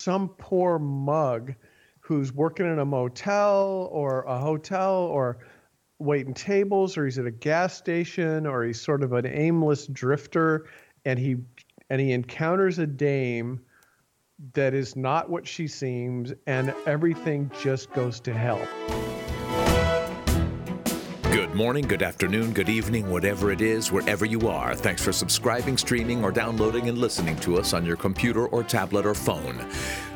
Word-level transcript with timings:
some 0.00 0.28
poor 0.38 0.78
mug 0.78 1.54
who's 2.00 2.32
working 2.32 2.66
in 2.66 2.78
a 2.78 2.84
motel 2.84 3.88
or 3.92 4.22
a 4.22 4.38
hotel 4.38 4.94
or 4.94 5.38
waiting 5.98 6.32
tables 6.32 6.96
or 6.96 7.04
he's 7.04 7.18
at 7.18 7.26
a 7.26 7.30
gas 7.30 7.76
station 7.76 8.46
or 8.46 8.64
he's 8.64 8.80
sort 8.80 9.02
of 9.02 9.12
an 9.12 9.26
aimless 9.26 9.86
drifter 9.86 10.66
and 11.04 11.18
he 11.18 11.36
and 11.90 12.00
he 12.00 12.12
encounters 12.12 12.78
a 12.78 12.86
dame 12.86 13.60
that 14.54 14.72
is 14.72 14.96
not 14.96 15.28
what 15.28 15.46
she 15.46 15.68
seems 15.68 16.32
and 16.46 16.74
everything 16.86 17.50
just 17.60 17.92
goes 17.92 18.20
to 18.20 18.32
hell. 18.32 19.09
Morning, 21.60 21.86
good 21.86 22.02
afternoon, 22.02 22.54
good 22.54 22.70
evening, 22.70 23.10
whatever 23.10 23.50
it 23.50 23.60
is, 23.60 23.92
wherever 23.92 24.24
you 24.24 24.48
are. 24.48 24.74
Thanks 24.74 25.04
for 25.04 25.12
subscribing, 25.12 25.76
streaming, 25.76 26.24
or 26.24 26.32
downloading 26.32 26.88
and 26.88 26.96
listening 26.96 27.36
to 27.40 27.58
us 27.58 27.74
on 27.74 27.84
your 27.84 27.96
computer 27.96 28.46
or 28.46 28.64
tablet 28.64 29.04
or 29.04 29.14
phone. 29.14 29.68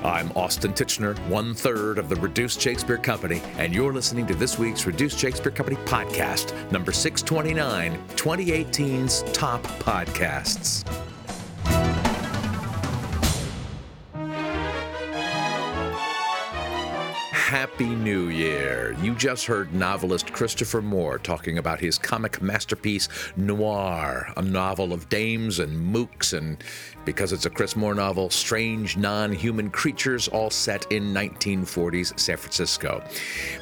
I'm 0.03 0.33
Austin 0.37 0.73
Tichenor, 0.73 1.19
one 1.29 1.53
third 1.53 1.99
of 1.99 2.09
the 2.09 2.17
Reduced 2.17 2.63
Shakespeare 2.63 2.96
Company, 2.96 3.43
and 3.59 3.75
you're 3.75 3.93
listening 3.93 4.27
to 4.29 4.35
this 4.35 4.59
week's 4.59 4.87
Reduced 4.87 5.18
Shakespeare 5.18 5.53
Company 5.53 5.77
podcast, 5.85 6.54
number 6.73 6.93
629, 6.93 7.93
2018's 8.17 9.23
Top 9.35 9.63
Podcasts. 9.81 10.82
Happy 17.44 17.84
New 17.84 18.30
Year. 18.30 18.96
You 19.03 19.14
just 19.14 19.44
heard 19.44 19.75
novelist 19.75 20.32
Christopher 20.32 20.80
Moore 20.80 21.18
talking 21.18 21.58
about 21.58 21.79
his 21.79 21.98
comic 21.98 22.40
masterpiece, 22.40 23.11
Noir, 23.36 24.32
a 24.39 24.40
novel 24.40 24.94
of 24.94 25.11
dames 25.11 25.58
and 25.58 25.94
mooks 25.94 26.32
and 26.32 26.64
because 27.04 27.32
it's 27.32 27.46
a 27.46 27.50
Chris 27.50 27.76
Moore 27.76 27.94
novel, 27.94 28.30
strange 28.30 28.96
non 28.96 29.32
human 29.32 29.70
creatures 29.70 30.29
all 30.29 30.50
set 30.50 30.90
in 30.90 31.12
1940s 31.12 32.19
San 32.19 32.36
Francisco. 32.36 33.03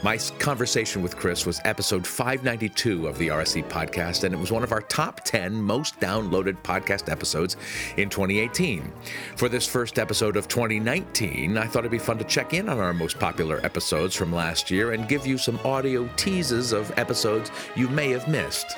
My 0.02 0.17
conversation 0.39 1.02
with 1.02 1.17
Chris 1.17 1.46
was 1.46 1.61
episode 1.64 2.06
592 2.06 3.08
of 3.08 3.19
the 3.19 3.28
RSC 3.28 3.69
podcast, 3.69 4.24
and 4.24 4.34
it 4.34 4.39
was 4.39 4.52
one 4.52 4.62
of 4.62 4.72
our 4.72 4.83
top 4.83 5.24
10 5.24 5.61
most 5.61 5.98
downloaded 6.00 6.56
podcast 6.62 7.11
episodes 7.11 7.56
in 7.96 8.08
2018. 8.08 8.92
For 9.36 9.48
this 9.48 9.67
first 9.67 9.98
episode 9.98 10.36
of 10.36 10.48
2019, 10.48 11.58
I 11.58 11.67
thought 11.67 11.80
it'd 11.80 11.91
be 11.91 11.98
fun 11.98 12.19
to 12.19 12.24
check 12.24 12.55
in 12.55 12.69
on 12.69 12.78
our 12.78 12.94
most 12.94 13.19
popular 13.19 13.64
episodes 13.73 14.15
from 14.15 14.31
last 14.31 14.70
year 14.70 14.92
and 14.92 15.09
give 15.09 15.27
you 15.27 15.39
some 15.39 15.59
audio 15.65 16.06
teases 16.17 16.73
of 16.73 16.92
episodes 16.98 17.51
you 17.75 17.89
may 17.89 18.11
have 18.11 18.29
missed. 18.29 18.77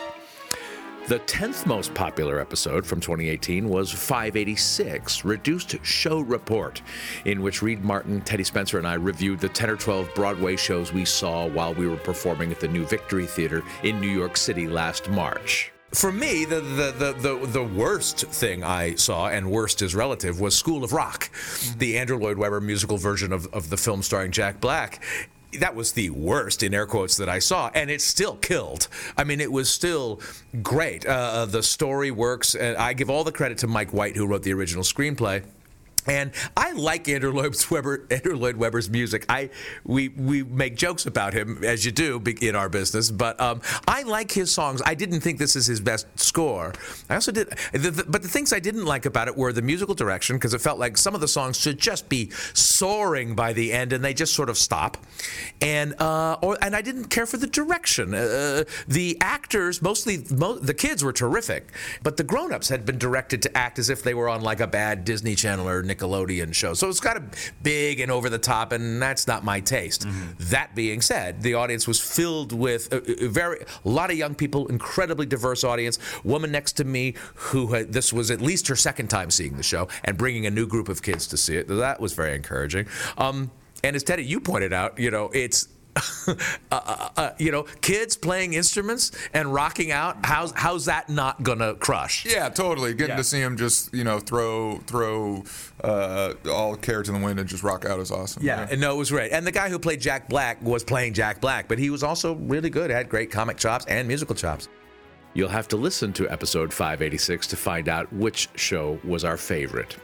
The 1.08 1.18
10th 1.18 1.66
most 1.66 1.92
popular 1.94 2.38
episode 2.38 2.86
from 2.86 3.00
2018 3.00 3.68
was 3.68 3.90
586, 3.90 5.24
Reduced 5.24 5.84
Show 5.84 6.20
Report, 6.20 6.80
in 7.24 7.42
which 7.42 7.60
Reed 7.60 7.82
Martin, 7.82 8.20
Teddy 8.20 8.44
Spencer, 8.44 8.78
and 8.78 8.86
I 8.86 8.94
reviewed 8.94 9.40
the 9.40 9.48
10 9.48 9.70
or 9.70 9.76
12 9.76 10.14
Broadway 10.14 10.54
shows 10.54 10.92
we 10.92 11.04
saw 11.04 11.48
while 11.48 11.74
we 11.74 11.88
were 11.88 11.96
performing 11.96 12.52
at 12.52 12.60
the 12.60 12.68
New 12.68 12.86
Victory 12.86 13.26
Theater 13.26 13.64
in 13.82 14.00
New 14.00 14.06
York 14.06 14.36
City 14.36 14.68
last 14.68 15.10
March 15.10 15.73
for 15.94 16.12
me, 16.12 16.44
the, 16.44 16.60
the, 16.60 17.14
the, 17.18 17.46
the, 17.46 17.62
worst 17.62 18.26
thing 18.26 18.62
I 18.62 18.94
saw, 18.96 19.28
and 19.28 19.50
worst 19.50 19.82
is 19.82 19.94
relative, 19.94 20.40
was 20.40 20.56
School 20.56 20.84
of 20.84 20.92
Rock, 20.92 21.30
the 21.78 21.98
Andrew 21.98 22.18
Lloyd 22.18 22.38
Webber 22.38 22.60
musical 22.60 22.96
version 22.96 23.32
of, 23.32 23.46
of 23.54 23.70
the 23.70 23.76
film 23.76 24.02
starring 24.02 24.30
Jack 24.30 24.60
Black 24.60 25.02
that 25.60 25.74
was 25.74 25.92
the 25.92 26.10
worst 26.10 26.62
in 26.62 26.74
air 26.74 26.86
quotes 26.86 27.16
that 27.16 27.28
I 27.28 27.38
saw, 27.38 27.70
and 27.74 27.90
it 27.90 28.00
still 28.00 28.36
killed. 28.36 28.88
I 29.16 29.24
mean, 29.24 29.40
it 29.40 29.50
was 29.50 29.70
still 29.70 30.20
great. 30.62 31.06
Uh, 31.06 31.10
uh 31.10 31.46
the 31.46 31.62
story 31.62 32.10
works, 32.10 32.54
and 32.54 32.76
I 32.76 32.92
give 32.92 33.10
all 33.10 33.24
the 33.24 33.32
credit 33.32 33.58
to 33.58 33.66
Mike 33.66 33.92
White, 33.92 34.16
who 34.16 34.26
wrote 34.26 34.42
the 34.42 34.52
original 34.52 34.84
screenplay. 34.84 35.44
And 36.06 36.32
I 36.56 36.72
like 36.72 37.08
Andrew 37.08 37.32
Lloyd, 37.32 37.56
Andrew 38.10 38.36
Lloyd 38.36 38.56
Webber's 38.56 38.90
music. 38.90 39.24
I 39.28 39.50
we 39.84 40.08
we 40.08 40.42
make 40.42 40.76
jokes 40.76 41.06
about 41.06 41.32
him 41.32 41.64
as 41.64 41.84
you 41.84 41.92
do 41.92 42.22
in 42.40 42.54
our 42.56 42.68
business, 42.68 43.10
but 43.10 43.40
um, 43.40 43.60
I 43.88 44.02
like 44.02 44.32
his 44.32 44.52
songs. 44.52 44.82
I 44.84 44.94
didn't 44.94 45.20
think 45.20 45.38
this 45.38 45.56
is 45.56 45.66
his 45.66 45.80
best 45.80 46.06
score. 46.18 46.72
I 47.08 47.14
also 47.14 47.32
did, 47.32 47.48
the, 47.72 47.90
the, 47.90 48.04
but 48.04 48.22
the 48.22 48.28
things 48.28 48.52
I 48.52 48.60
didn't 48.60 48.84
like 48.84 49.06
about 49.06 49.28
it 49.28 49.36
were 49.36 49.52
the 49.52 49.62
musical 49.62 49.94
direction 49.94 50.36
because 50.36 50.54
it 50.54 50.60
felt 50.60 50.78
like 50.78 50.96
some 50.96 51.14
of 51.14 51.20
the 51.20 51.28
songs 51.28 51.58
should 51.58 51.78
just 51.78 52.08
be 52.08 52.30
soaring 52.52 53.34
by 53.34 53.52
the 53.52 53.72
end, 53.72 53.92
and 53.92 54.04
they 54.04 54.14
just 54.14 54.34
sort 54.34 54.50
of 54.50 54.58
stop. 54.58 54.96
And 55.60 56.00
uh, 56.00 56.36
or 56.42 56.58
and 56.60 56.76
I 56.76 56.82
didn't 56.82 57.06
care 57.06 57.26
for 57.26 57.36
the 57.36 57.46
direction. 57.46 58.14
Uh, 58.14 58.64
the 58.86 59.16
actors, 59.20 59.80
mostly 59.80 60.24
mo- 60.30 60.58
the 60.58 60.74
kids, 60.74 61.02
were 61.02 61.12
terrific, 61.12 61.72
but 62.02 62.16
the 62.16 62.24
grown-ups 62.24 62.68
had 62.68 62.84
been 62.84 62.98
directed 62.98 63.42
to 63.42 63.56
act 63.56 63.78
as 63.78 63.88
if 63.90 64.02
they 64.02 64.14
were 64.14 64.28
on 64.28 64.42
like 64.42 64.60
a 64.60 64.66
bad 64.66 65.04
Disney 65.04 65.34
Channel 65.34 65.68
or 65.68 65.82
Nickelodeon 65.94 66.54
show. 66.54 66.74
So 66.74 66.88
it's 66.88 67.00
kind 67.00 67.16
of 67.16 67.52
big 67.62 68.00
and 68.00 68.10
over 68.10 68.28
the 68.28 68.38
top, 68.38 68.72
and 68.72 69.00
that's 69.00 69.26
not 69.26 69.44
my 69.44 69.60
taste. 69.60 70.06
Mm-hmm. 70.06 70.50
That 70.50 70.74
being 70.74 71.00
said, 71.00 71.42
the 71.42 71.54
audience 71.54 71.86
was 71.86 72.00
filled 72.00 72.52
with 72.52 72.92
a, 72.92 73.24
a 73.24 73.28
very 73.28 73.64
a 73.84 73.88
lot 73.88 74.10
of 74.10 74.16
young 74.16 74.34
people, 74.34 74.66
incredibly 74.66 75.26
diverse 75.26 75.64
audience. 75.64 75.98
Woman 76.24 76.50
next 76.50 76.72
to 76.74 76.84
me 76.84 77.14
who 77.34 77.68
had, 77.68 77.92
this 77.92 78.12
was 78.12 78.30
at 78.30 78.40
least 78.40 78.68
her 78.68 78.76
second 78.76 79.08
time 79.08 79.30
seeing 79.30 79.56
the 79.56 79.62
show 79.62 79.88
and 80.04 80.16
bringing 80.16 80.46
a 80.46 80.50
new 80.50 80.66
group 80.66 80.88
of 80.88 81.02
kids 81.02 81.26
to 81.28 81.36
see 81.36 81.56
it. 81.56 81.68
That 81.68 82.00
was 82.00 82.12
very 82.12 82.34
encouraging. 82.34 82.86
Um, 83.18 83.50
and 83.82 83.94
as 83.94 84.02
Teddy, 84.02 84.24
you 84.24 84.40
pointed 84.40 84.72
out, 84.72 84.98
you 84.98 85.10
know, 85.10 85.30
it's 85.34 85.68
uh, 86.26 86.34
uh, 86.70 87.08
uh, 87.16 87.30
you 87.38 87.52
know, 87.52 87.64
kids 87.80 88.16
playing 88.16 88.54
instruments 88.54 89.12
and 89.32 89.52
rocking 89.52 89.92
out. 89.92 90.24
How's 90.24 90.52
how's 90.52 90.86
that 90.86 91.08
not 91.08 91.42
gonna 91.42 91.74
crush? 91.74 92.24
Yeah, 92.26 92.48
totally. 92.48 92.94
Getting 92.94 93.10
yeah. 93.10 93.16
to 93.16 93.24
see 93.24 93.40
him 93.40 93.56
just 93.56 93.94
you 93.94 94.04
know 94.04 94.18
throw 94.18 94.78
throw 94.86 95.44
uh, 95.82 96.34
all 96.50 96.76
carrots 96.76 97.08
in 97.08 97.14
the 97.14 97.24
wind 97.24 97.38
and 97.38 97.48
just 97.48 97.62
rock 97.62 97.84
out 97.84 98.00
is 98.00 98.10
awesome. 98.10 98.44
Yeah, 98.44 98.68
yeah. 98.68 98.76
no, 98.76 98.94
it 98.94 98.98
was 98.98 99.10
great. 99.10 99.32
And 99.32 99.46
the 99.46 99.52
guy 99.52 99.68
who 99.68 99.78
played 99.78 100.00
Jack 100.00 100.28
Black 100.28 100.62
was 100.62 100.82
playing 100.82 101.14
Jack 101.14 101.40
Black, 101.40 101.68
but 101.68 101.78
he 101.78 101.90
was 101.90 102.02
also 102.02 102.34
really 102.34 102.70
good. 102.70 102.90
Had 102.90 103.08
great 103.08 103.30
comic 103.30 103.56
chops 103.56 103.84
and 103.86 104.08
musical 104.08 104.34
chops. 104.34 104.68
You'll 105.34 105.48
have 105.48 105.66
to 105.68 105.76
listen 105.76 106.12
to 106.14 106.30
episode 106.30 106.72
586 106.72 107.48
to 107.48 107.56
find 107.56 107.88
out 107.88 108.12
which 108.12 108.48
show 108.54 109.00
was 109.02 109.24
our 109.24 109.36
favorite. 109.36 109.96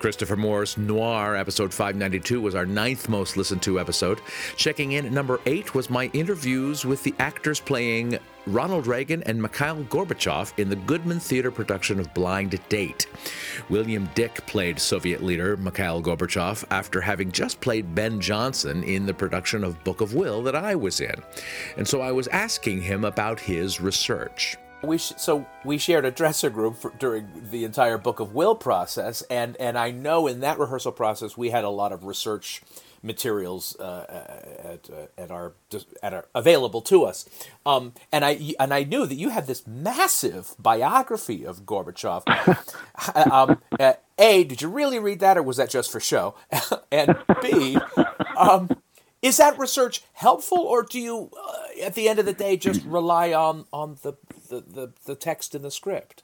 Christopher 0.00 0.36
Moore's 0.36 0.78
Noir, 0.78 1.36
episode 1.36 1.74
592, 1.74 2.40
was 2.40 2.54
our 2.54 2.64
ninth 2.64 3.06
most 3.10 3.36
listened 3.36 3.60
to 3.62 3.78
episode. 3.78 4.22
Checking 4.56 4.92
in 4.92 5.04
at 5.04 5.12
number 5.12 5.40
eight 5.44 5.74
was 5.74 5.90
my 5.90 6.06
interviews 6.14 6.86
with 6.86 7.02
the 7.02 7.14
actors 7.18 7.60
playing 7.60 8.18
Ronald 8.46 8.86
Reagan 8.86 9.22
and 9.24 9.40
Mikhail 9.40 9.84
Gorbachev 9.84 10.58
in 10.58 10.70
the 10.70 10.76
Goodman 10.76 11.20
Theater 11.20 11.50
production 11.50 12.00
of 12.00 12.14
Blind 12.14 12.58
Date. 12.70 13.08
William 13.68 14.08
Dick 14.14 14.34
played 14.46 14.80
Soviet 14.80 15.22
leader 15.22 15.58
Mikhail 15.58 16.02
Gorbachev 16.02 16.64
after 16.70 17.02
having 17.02 17.30
just 17.30 17.60
played 17.60 17.94
Ben 17.94 18.20
Jonson 18.20 18.82
in 18.82 19.04
the 19.04 19.12
production 19.12 19.62
of 19.62 19.84
Book 19.84 20.00
of 20.00 20.14
Will 20.14 20.42
that 20.44 20.56
I 20.56 20.76
was 20.76 21.02
in. 21.02 21.22
And 21.76 21.86
so 21.86 22.00
I 22.00 22.10
was 22.10 22.26
asking 22.28 22.80
him 22.80 23.04
about 23.04 23.38
his 23.38 23.82
research. 23.82 24.56
We 24.82 24.98
sh- 24.98 25.12
so 25.16 25.46
we 25.64 25.78
shared 25.78 26.04
a 26.04 26.10
dresser 26.10 26.50
group 26.50 26.76
for, 26.76 26.92
during 26.98 27.28
the 27.50 27.64
entire 27.64 27.98
Book 27.98 28.20
of 28.20 28.34
Will 28.34 28.54
process, 28.54 29.22
and 29.22 29.56
and 29.58 29.76
I 29.76 29.90
know 29.90 30.26
in 30.26 30.40
that 30.40 30.58
rehearsal 30.58 30.92
process 30.92 31.36
we 31.36 31.50
had 31.50 31.64
a 31.64 31.70
lot 31.70 31.92
of 31.92 32.04
research 32.04 32.62
materials 33.02 33.76
uh, 33.80 34.04
at, 34.64 34.90
uh, 34.90 35.20
at 35.20 35.30
our 35.30 35.52
at 36.02 36.14
our 36.14 36.26
available 36.34 36.80
to 36.82 37.04
us, 37.04 37.28
um, 37.66 37.92
and 38.10 38.24
I 38.24 38.54
and 38.58 38.72
I 38.72 38.84
knew 38.84 39.06
that 39.06 39.14
you 39.16 39.28
had 39.28 39.46
this 39.46 39.66
massive 39.66 40.54
biography 40.58 41.44
of 41.44 41.66
Gorbachev. 41.66 42.24
um, 43.30 43.60
uh, 43.78 43.94
a, 44.18 44.44
did 44.44 44.62
you 44.62 44.68
really 44.68 44.98
read 44.98 45.20
that, 45.20 45.36
or 45.36 45.42
was 45.42 45.58
that 45.58 45.70
just 45.70 45.90
for 45.90 46.00
show? 46.00 46.34
and 46.92 47.16
B, 47.42 47.78
um, 48.36 48.70
is 49.22 49.36
that 49.36 49.58
research 49.58 50.02
helpful, 50.14 50.58
or 50.58 50.82
do 50.82 50.98
you, 50.98 51.30
uh, 51.38 51.84
at 51.84 51.94
the 51.94 52.08
end 52.08 52.18
of 52.18 52.26
the 52.26 52.32
day, 52.32 52.56
just 52.56 52.82
rely 52.84 53.32
on 53.32 53.66
on 53.72 53.98
the 54.02 54.14
the, 54.50 54.60
the, 54.60 54.92
the 55.06 55.14
text 55.14 55.54
in 55.54 55.62
the 55.62 55.70
script? 55.70 56.22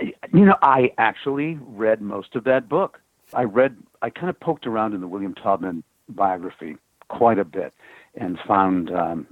You 0.00 0.44
know, 0.44 0.56
I 0.62 0.90
actually 0.98 1.58
read 1.60 2.00
most 2.00 2.34
of 2.34 2.44
that 2.44 2.68
book. 2.68 3.00
I 3.32 3.44
read, 3.44 3.76
I 4.02 4.10
kind 4.10 4.28
of 4.28 4.38
poked 4.40 4.66
around 4.66 4.94
in 4.94 5.00
the 5.00 5.06
William 5.06 5.34
Taubman 5.34 5.84
biography 6.08 6.76
quite 7.08 7.38
a 7.38 7.44
bit 7.44 7.72
and 8.16 8.38
found 8.46 8.90
um, 8.90 9.26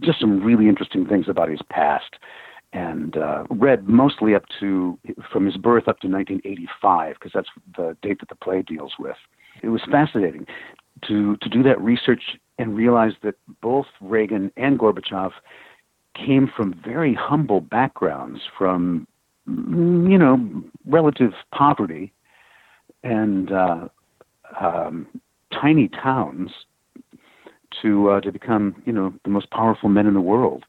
just 0.00 0.20
some 0.20 0.42
really 0.42 0.68
interesting 0.68 1.06
things 1.06 1.28
about 1.28 1.48
his 1.48 1.60
past 1.68 2.16
and 2.72 3.16
uh, 3.16 3.44
read 3.50 3.88
mostly 3.88 4.34
up 4.34 4.44
to 4.60 4.98
from 5.32 5.46
his 5.46 5.56
birth 5.56 5.88
up 5.88 6.00
to 6.00 6.08
1985 6.08 7.14
because 7.14 7.32
that's 7.32 7.48
the 7.76 7.96
date 8.02 8.20
that 8.20 8.28
the 8.28 8.34
play 8.34 8.62
deals 8.62 8.94
with. 8.98 9.16
It 9.62 9.68
was 9.68 9.82
fascinating 9.90 10.46
to 11.08 11.36
to 11.38 11.48
do 11.48 11.62
that 11.62 11.80
research 11.80 12.22
and 12.58 12.76
realize 12.76 13.12
that 13.22 13.34
both 13.60 13.86
Reagan 14.00 14.50
and 14.56 14.78
Gorbachev 14.78 15.32
came 16.16 16.50
from 16.54 16.74
very 16.74 17.14
humble 17.14 17.60
backgrounds, 17.60 18.40
from 18.56 19.06
you 19.46 20.18
know 20.18 20.64
relative 20.86 21.32
poverty 21.52 22.12
and 23.04 23.52
uh, 23.52 23.88
um, 24.60 25.06
tiny 25.52 25.88
towns, 25.88 26.50
to 27.82 28.10
uh, 28.10 28.20
to 28.20 28.32
become 28.32 28.82
you 28.86 28.92
know 28.92 29.12
the 29.24 29.30
most 29.30 29.50
powerful 29.50 29.88
men 29.88 30.06
in 30.06 30.14
the 30.14 30.20
world. 30.20 30.64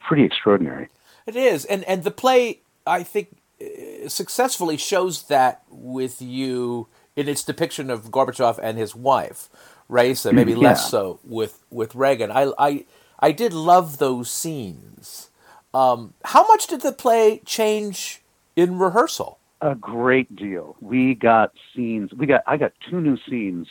Pretty 0.00 0.24
extraordinary. 0.24 0.88
It 1.26 1.36
is, 1.36 1.64
and 1.64 1.84
and 1.84 2.04
the 2.04 2.10
play 2.10 2.60
I 2.86 3.02
think 3.02 3.36
uh, 3.60 4.08
successfully 4.08 4.76
shows 4.76 5.24
that 5.24 5.62
with 5.70 6.20
you 6.20 6.88
in 7.14 7.28
its 7.28 7.44
depiction 7.44 7.90
of 7.90 8.10
Gorbachev 8.10 8.58
and 8.62 8.78
his 8.78 8.94
wife, 8.94 9.48
Raisa, 9.88 10.32
maybe 10.32 10.54
less 10.54 10.90
so 10.90 11.20
with 11.24 11.62
with 11.70 11.94
Reagan. 11.94 12.30
I 12.30 12.52
I 12.58 12.84
I 13.22 13.32
did 13.32 13.54
love 13.54 13.98
those 13.98 14.30
scenes. 14.30 15.30
Um, 15.72 16.12
how 16.24 16.46
much 16.48 16.66
did 16.66 16.82
the 16.82 16.92
play 16.92 17.40
change 17.46 18.20
in 18.56 18.78
rehearsal? 18.78 19.38
a 19.62 19.76
great 19.76 20.34
deal. 20.34 20.76
We 20.80 21.14
got 21.14 21.52
scenes. 21.74 22.12
We 22.12 22.26
got 22.26 22.42
I 22.46 22.56
got 22.56 22.72
two 22.90 23.00
new 23.00 23.16
scenes 23.28 23.68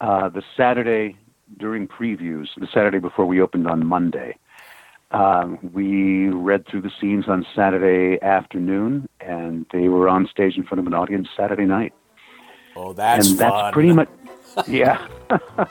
uh, 0.00 0.28
the 0.28 0.42
Saturday 0.56 1.16
during 1.58 1.88
previews, 1.88 2.48
the 2.56 2.68
Saturday 2.72 2.98
before 2.98 3.24
we 3.24 3.40
opened 3.40 3.66
on 3.66 3.86
Monday. 3.86 4.36
Um, 5.12 5.58
we 5.72 6.28
read 6.28 6.66
through 6.66 6.82
the 6.82 6.90
scenes 7.00 7.28
on 7.28 7.46
Saturday 7.54 8.22
afternoon, 8.22 9.08
and 9.20 9.64
they 9.72 9.88
were 9.88 10.08
on 10.08 10.26
stage 10.26 10.56
in 10.56 10.64
front 10.64 10.80
of 10.80 10.86
an 10.86 10.94
audience 10.94 11.28
Saturday 11.36 11.64
night. 11.64 11.94
Oh, 12.74 12.92
that's 12.92 13.28
and 13.28 13.38
fun. 13.38 13.48
that's 13.48 13.72
pretty 13.72 13.92
much, 13.92 14.08
yeah. 14.68 15.06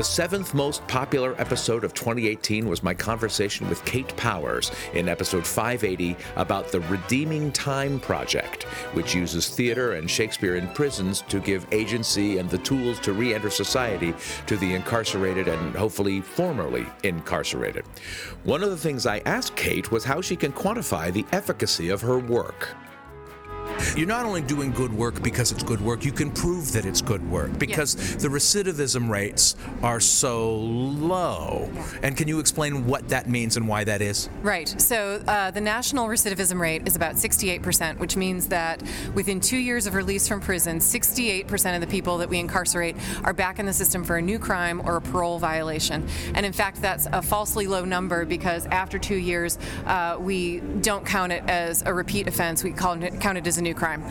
The 0.00 0.04
seventh 0.04 0.54
most 0.54 0.86
popular 0.88 1.34
episode 1.36 1.84
of 1.84 1.92
2018 1.92 2.66
was 2.66 2.82
my 2.82 2.94
conversation 2.94 3.68
with 3.68 3.84
Kate 3.84 4.16
Powers 4.16 4.72
in 4.94 5.10
episode 5.10 5.46
580 5.46 6.16
about 6.36 6.68
the 6.68 6.80
Redeeming 6.80 7.52
Time 7.52 8.00
Project, 8.00 8.62
which 8.94 9.14
uses 9.14 9.50
theater 9.50 9.92
and 9.92 10.10
Shakespeare 10.10 10.56
in 10.56 10.68
prisons 10.68 11.20
to 11.28 11.38
give 11.38 11.66
agency 11.70 12.38
and 12.38 12.48
the 12.48 12.56
tools 12.56 12.98
to 13.00 13.12
re 13.12 13.34
enter 13.34 13.50
society 13.50 14.14
to 14.46 14.56
the 14.56 14.72
incarcerated 14.72 15.48
and 15.48 15.76
hopefully 15.76 16.22
formerly 16.22 16.86
incarcerated. 17.02 17.84
One 18.44 18.62
of 18.62 18.70
the 18.70 18.78
things 18.78 19.04
I 19.04 19.18
asked 19.26 19.54
Kate 19.54 19.92
was 19.92 20.04
how 20.04 20.22
she 20.22 20.34
can 20.34 20.52
quantify 20.52 21.12
the 21.12 21.26
efficacy 21.30 21.90
of 21.90 22.00
her 22.00 22.18
work. 22.18 22.74
You're 23.96 24.06
not 24.06 24.24
only 24.24 24.40
doing 24.40 24.70
good 24.70 24.92
work 24.92 25.22
because 25.22 25.50
it's 25.52 25.62
good 25.62 25.80
work, 25.80 26.04
you 26.04 26.12
can 26.12 26.30
prove 26.30 26.72
that 26.72 26.86
it's 26.86 27.02
good 27.02 27.28
work 27.30 27.58
because 27.58 28.16
the 28.16 28.28
recidivism 28.28 29.10
rates 29.10 29.56
are 29.82 30.00
so 30.00 30.54
low. 30.54 31.68
And 32.02 32.16
can 32.16 32.28
you 32.28 32.38
explain 32.38 32.86
what 32.86 33.08
that 33.08 33.28
means 33.28 33.56
and 33.56 33.66
why 33.66 33.84
that 33.84 34.00
is? 34.00 34.28
Right. 34.42 34.68
So 34.80 35.22
uh, 35.26 35.50
the 35.50 35.60
national 35.60 36.06
recidivism 36.06 36.60
rate 36.60 36.86
is 36.86 36.96
about 36.96 37.16
68%, 37.16 37.98
which 37.98 38.16
means 38.16 38.46
that 38.48 38.82
within 39.14 39.40
two 39.40 39.58
years 39.58 39.86
of 39.86 39.94
release 39.94 40.28
from 40.28 40.40
prison, 40.40 40.78
68% 40.78 41.74
of 41.74 41.80
the 41.80 41.86
people 41.86 42.18
that 42.18 42.28
we 42.28 42.38
incarcerate 42.38 42.96
are 43.24 43.32
back 43.32 43.58
in 43.58 43.66
the 43.66 43.72
system 43.72 44.04
for 44.04 44.16
a 44.16 44.22
new 44.22 44.38
crime 44.38 44.80
or 44.84 44.96
a 44.96 45.00
parole 45.00 45.38
violation. 45.38 46.06
And 46.34 46.46
in 46.46 46.52
fact, 46.52 46.80
that's 46.80 47.06
a 47.12 47.22
falsely 47.22 47.66
low 47.66 47.84
number 47.84 48.24
because 48.24 48.66
after 48.66 48.98
two 48.98 49.16
years, 49.16 49.58
uh, 49.86 50.16
we 50.20 50.60
don't 50.60 51.04
count 51.04 51.32
it 51.32 51.42
as 51.48 51.82
a 51.84 51.92
repeat 51.92 52.28
offense. 52.28 52.62
We 52.62 52.72
call 52.72 53.02
it, 53.02 53.20
count 53.20 53.36
it 53.36 53.46
as 53.46 53.58
a 53.58 53.62
new 53.62 53.74
crime. 53.80 54.04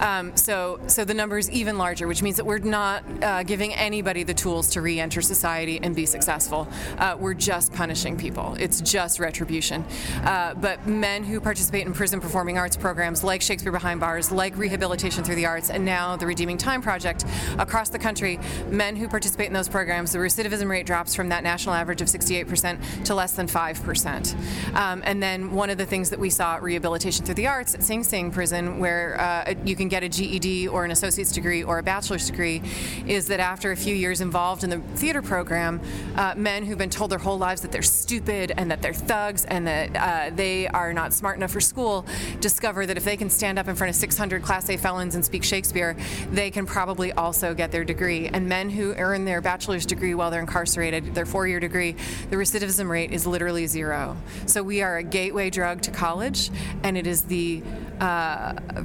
um, 0.00 0.34
so, 0.36 0.80
so 0.88 1.04
the 1.04 1.14
number 1.14 1.38
is 1.38 1.50
even 1.50 1.78
larger, 1.78 2.08
which 2.08 2.22
means 2.22 2.36
that 2.36 2.46
we're 2.46 2.58
not 2.58 3.04
uh, 3.22 3.42
giving 3.42 3.74
anybody 3.74 4.24
the 4.24 4.34
tools 4.34 4.70
to 4.70 4.80
re-enter 4.80 5.20
society 5.20 5.78
and 5.82 5.94
be 5.94 6.06
successful. 6.06 6.66
Uh, 6.98 7.16
we're 7.18 7.34
just 7.34 7.72
punishing 7.74 8.16
people. 8.16 8.56
It's 8.58 8.80
just 8.80 9.20
retribution. 9.20 9.84
Uh, 10.24 10.54
but 10.54 10.86
men 10.86 11.22
who 11.24 11.40
participate 11.40 11.86
in 11.86 11.92
prison 11.92 12.20
performing 12.20 12.56
arts 12.56 12.76
programs 12.76 13.22
like 13.22 13.42
Shakespeare 13.42 13.70
Behind 13.70 14.00
Bars, 14.00 14.32
like 14.32 14.56
Rehabilitation 14.56 15.22
Through 15.22 15.36
the 15.36 15.46
Arts, 15.46 15.68
and 15.68 15.84
now 15.84 16.16
the 16.16 16.26
Redeeming 16.26 16.56
Time 16.56 16.80
Project 16.80 17.26
across 17.58 17.90
the 17.90 17.98
country, 17.98 18.40
men 18.70 18.96
who 18.96 19.08
participate 19.08 19.48
in 19.48 19.52
those 19.52 19.68
programs, 19.68 20.12
the 20.12 20.18
recidivism 20.18 20.68
rate 20.68 20.86
drops 20.86 21.14
from 21.14 21.28
that 21.28 21.42
national 21.44 21.74
average 21.74 22.00
of 22.00 22.08
68% 22.08 23.04
to 23.04 23.14
less 23.14 23.32
than 23.32 23.46
5%. 23.46 24.74
Um, 24.74 25.02
and 25.04 25.22
then 25.22 25.52
one 25.52 25.68
of 25.68 25.76
the 25.76 25.86
things 25.86 26.08
that 26.08 26.18
we 26.18 26.30
saw 26.30 26.54
at 26.54 26.62
Rehabilitation 26.62 27.26
Through 27.26 27.34
the 27.34 27.46
Arts 27.46 27.74
at 27.74 27.82
Sing 27.82 28.02
Sing 28.02 28.30
Prison, 28.30 28.78
where 28.78 29.01
uh, 29.10 29.54
you 29.64 29.76
can 29.76 29.88
get 29.88 30.02
a 30.02 30.08
GED 30.08 30.68
or 30.68 30.84
an 30.84 30.90
associate's 30.90 31.32
degree 31.32 31.62
or 31.62 31.78
a 31.78 31.82
bachelor's 31.82 32.28
degree, 32.28 32.62
is 33.06 33.26
that 33.28 33.40
after 33.40 33.72
a 33.72 33.76
few 33.76 33.94
years 33.94 34.20
involved 34.20 34.64
in 34.64 34.70
the 34.70 34.78
theater 34.96 35.22
program, 35.22 35.80
uh, 36.16 36.34
men 36.36 36.64
who've 36.64 36.78
been 36.78 36.90
told 36.90 37.10
their 37.10 37.18
whole 37.18 37.38
lives 37.38 37.62
that 37.62 37.72
they're 37.72 37.82
stupid 37.82 38.52
and 38.56 38.70
that 38.70 38.82
they're 38.82 38.94
thugs 38.94 39.44
and 39.44 39.66
that 39.66 39.96
uh, 39.96 40.34
they 40.34 40.66
are 40.68 40.92
not 40.92 41.12
smart 41.12 41.36
enough 41.36 41.50
for 41.50 41.60
school 41.60 42.06
discover 42.40 42.86
that 42.86 42.96
if 42.96 43.04
they 43.04 43.16
can 43.16 43.30
stand 43.30 43.58
up 43.58 43.68
in 43.68 43.74
front 43.74 43.90
of 43.90 43.96
600 43.96 44.42
Class 44.42 44.68
A 44.68 44.76
felons 44.76 45.14
and 45.14 45.24
speak 45.24 45.44
Shakespeare, 45.44 45.96
they 46.30 46.50
can 46.50 46.66
probably 46.66 47.12
also 47.12 47.54
get 47.54 47.72
their 47.72 47.84
degree. 47.84 48.28
And 48.28 48.48
men 48.48 48.70
who 48.70 48.94
earn 48.94 49.24
their 49.24 49.40
bachelor's 49.40 49.86
degree 49.86 50.14
while 50.14 50.30
they're 50.30 50.40
incarcerated, 50.40 51.14
their 51.14 51.26
four 51.26 51.46
year 51.46 51.60
degree, 51.60 51.92
the 52.30 52.36
recidivism 52.36 52.88
rate 52.88 53.12
is 53.12 53.26
literally 53.26 53.66
zero. 53.66 54.16
So 54.46 54.62
we 54.62 54.82
are 54.82 54.98
a 54.98 55.02
gateway 55.02 55.50
drug 55.50 55.82
to 55.82 55.90
college, 55.90 56.50
and 56.82 56.96
it 56.96 57.06
is 57.06 57.22
the 57.22 57.62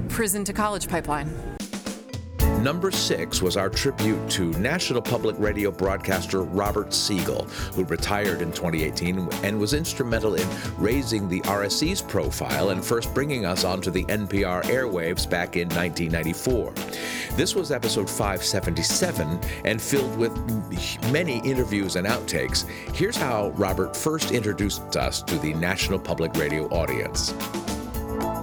prison 0.08 0.44
to 0.44 0.52
college 0.52 0.88
pipeline. 0.88 1.32
Number 2.62 2.90
six 2.90 3.40
was 3.40 3.56
our 3.56 3.68
tribute 3.68 4.28
to 4.30 4.50
National 4.58 5.00
Public 5.00 5.36
Radio 5.38 5.70
broadcaster 5.70 6.42
Robert 6.42 6.92
Siegel, 6.92 7.44
who 7.72 7.84
retired 7.84 8.42
in 8.42 8.50
2018 8.50 9.28
and 9.44 9.60
was 9.60 9.74
instrumental 9.74 10.34
in 10.34 10.46
raising 10.76 11.28
the 11.28 11.40
RSC's 11.42 12.02
profile 12.02 12.70
and 12.70 12.84
first 12.84 13.14
bringing 13.14 13.46
us 13.46 13.62
onto 13.62 13.92
the 13.92 14.04
NPR 14.06 14.64
airwaves 14.64 15.28
back 15.30 15.54
in 15.56 15.68
1994. 15.68 16.72
This 17.36 17.54
was 17.54 17.70
episode 17.70 18.10
577 18.10 19.38
and 19.64 19.80
filled 19.80 20.16
with 20.18 20.36
many 21.12 21.38
interviews 21.48 21.94
and 21.94 22.08
outtakes. 22.08 22.68
Here's 22.92 23.16
how 23.16 23.50
Robert 23.50 23.96
first 23.96 24.32
introduced 24.32 24.96
us 24.96 25.22
to 25.22 25.38
the 25.38 25.54
National 25.54 26.00
Public 26.00 26.34
Radio 26.34 26.66
audience. 26.70 27.32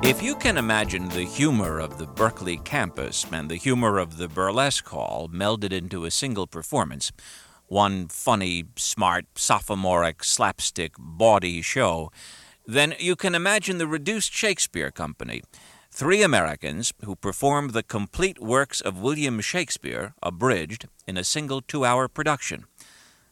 If 0.05 0.21
you 0.21 0.35
can 0.35 0.55
imagine 0.55 1.09
the 1.09 1.25
humor 1.25 1.79
of 1.79 1.97
the 1.97 2.05
Berkeley 2.05 2.57
campus 2.57 3.25
and 3.31 3.49
the 3.49 3.55
humor 3.55 3.97
of 3.97 4.17
the 4.17 4.27
burlesque 4.27 4.87
hall 4.87 5.27
melded 5.33 5.71
into 5.71 6.05
a 6.05 6.11
single 6.11 6.45
performance, 6.45 7.11
one 7.65 8.07
funny, 8.09 8.65
smart, 8.75 9.25
sophomoric, 9.33 10.23
slapstick, 10.23 10.93
bawdy 10.99 11.63
show, 11.63 12.11
then 12.67 12.93
you 12.99 13.15
can 13.15 13.33
imagine 13.33 13.79
the 13.79 13.87
reduced 13.87 14.31
Shakespeare 14.31 14.91
Company, 14.91 15.41
three 15.89 16.21
Americans 16.21 16.93
who 17.03 17.15
performed 17.15 17.71
the 17.71 17.81
complete 17.81 18.39
works 18.39 18.81
of 18.81 19.01
William 19.01 19.41
Shakespeare, 19.41 20.13
abridged, 20.21 20.87
in 21.07 21.17
a 21.17 21.23
single 21.23 21.61
two 21.61 21.83
hour 21.83 22.07
production. 22.07 22.65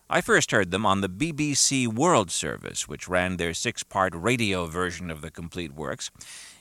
I 0.10 0.22
first 0.22 0.50
heard 0.50 0.72
them 0.72 0.86
on 0.88 1.02
the 1.02 1.10
BBC 1.10 1.88
World 1.88 2.30
Service, 2.30 2.88
which 2.88 3.08
ran 3.08 3.38
their 3.38 3.54
six 3.54 3.84
part 3.84 4.14
radio 4.16 4.66
version 4.66 5.12
of 5.12 5.22
the 5.22 5.32
complete 5.32 5.74
works. 5.74 6.12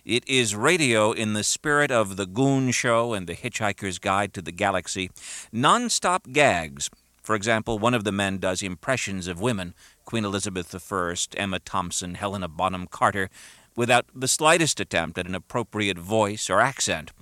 It 0.05 0.29
is 0.29 0.57
radio 0.57 1.13
in 1.13 1.35
the 1.35 1.45
spirit 1.45 1.93
of 1.93 2.17
The 2.17 2.27
Goon 2.27 2.73
Show 2.73 3.13
and 3.13 3.29
The 3.29 3.37
Hitchhiker's 3.37 4.01
Guide 4.01 4.35
to 4.35 4.43
the 4.43 4.51
Galaxy. 4.51 5.13
Non 5.53 5.89
stop 5.89 6.27
gags. 6.33 6.91
For 7.23 7.37
example, 7.37 7.79
one 7.79 7.95
of 7.95 8.03
the 8.03 8.11
men 8.11 8.39
does 8.39 8.63
impressions 8.63 9.29
of 9.29 9.41
women 9.41 9.75
Queen 10.05 10.25
Elizabeth 10.25 10.75
I, 10.93 11.15
Emma 11.37 11.61
Thompson, 11.61 12.17
Helena 12.17 12.49
Bonham 12.49 12.89
Carter 12.89 13.31
without 13.77 14.07
the 14.13 14.27
slightest 14.27 14.81
attempt 14.81 15.19
at 15.19 15.29
an 15.29 15.37
appropriate 15.37 15.99
voice 15.99 16.51
or 16.51 16.61
accent. 16.61 17.13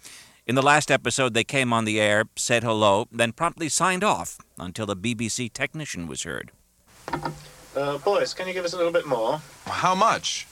In 0.47 0.55
the 0.55 0.63
last 0.63 0.91
episode, 0.91 1.35
they 1.35 1.45
came 1.45 1.75
on 1.75 1.85
the 1.85 2.01
air, 2.01 2.25
said 2.35 2.65
hello, 2.65 3.07
then 3.13 3.33
promptly 3.33 3.69
signed 3.69 4.03
off 4.03 4.39
until 4.59 4.91
a 4.91 4.97
BBC 4.97 5.53
technician 5.53 6.07
was 6.07 6.23
heard. 6.23 6.51
Uh, 7.77 7.99
boys, 7.99 8.33
can 8.33 8.49
you 8.49 8.55
give 8.55 8.65
us 8.65 8.73
a 8.73 8.77
little 8.79 8.91
bit 8.91 9.07
more? 9.07 9.43
How 9.67 9.95
much? 9.95 10.47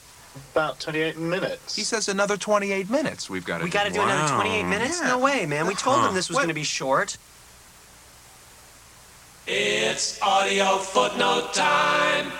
About 0.53 0.79
28 0.79 1.17
minutes. 1.17 1.75
He 1.75 1.83
says 1.83 2.07
another 2.07 2.37
28 2.37 2.89
minutes 2.89 3.29
we've 3.29 3.45
got 3.45 3.57
to 3.59 3.63
We 3.63 3.69
do. 3.69 3.73
got 3.73 3.85
to 3.85 3.91
do 3.91 4.01
another 4.01 4.33
28 4.33 4.63
minutes? 4.63 5.01
No 5.01 5.17
way, 5.19 5.45
man. 5.45 5.67
We 5.67 5.75
told 5.75 6.03
them 6.03 6.13
this 6.13 6.29
was 6.29 6.37
going 6.37 6.47
to 6.49 6.53
be 6.53 6.63
short. 6.63 7.17
It's 9.47 10.21
audio 10.21 10.77
footnote 10.77 11.53
time. 11.53 12.31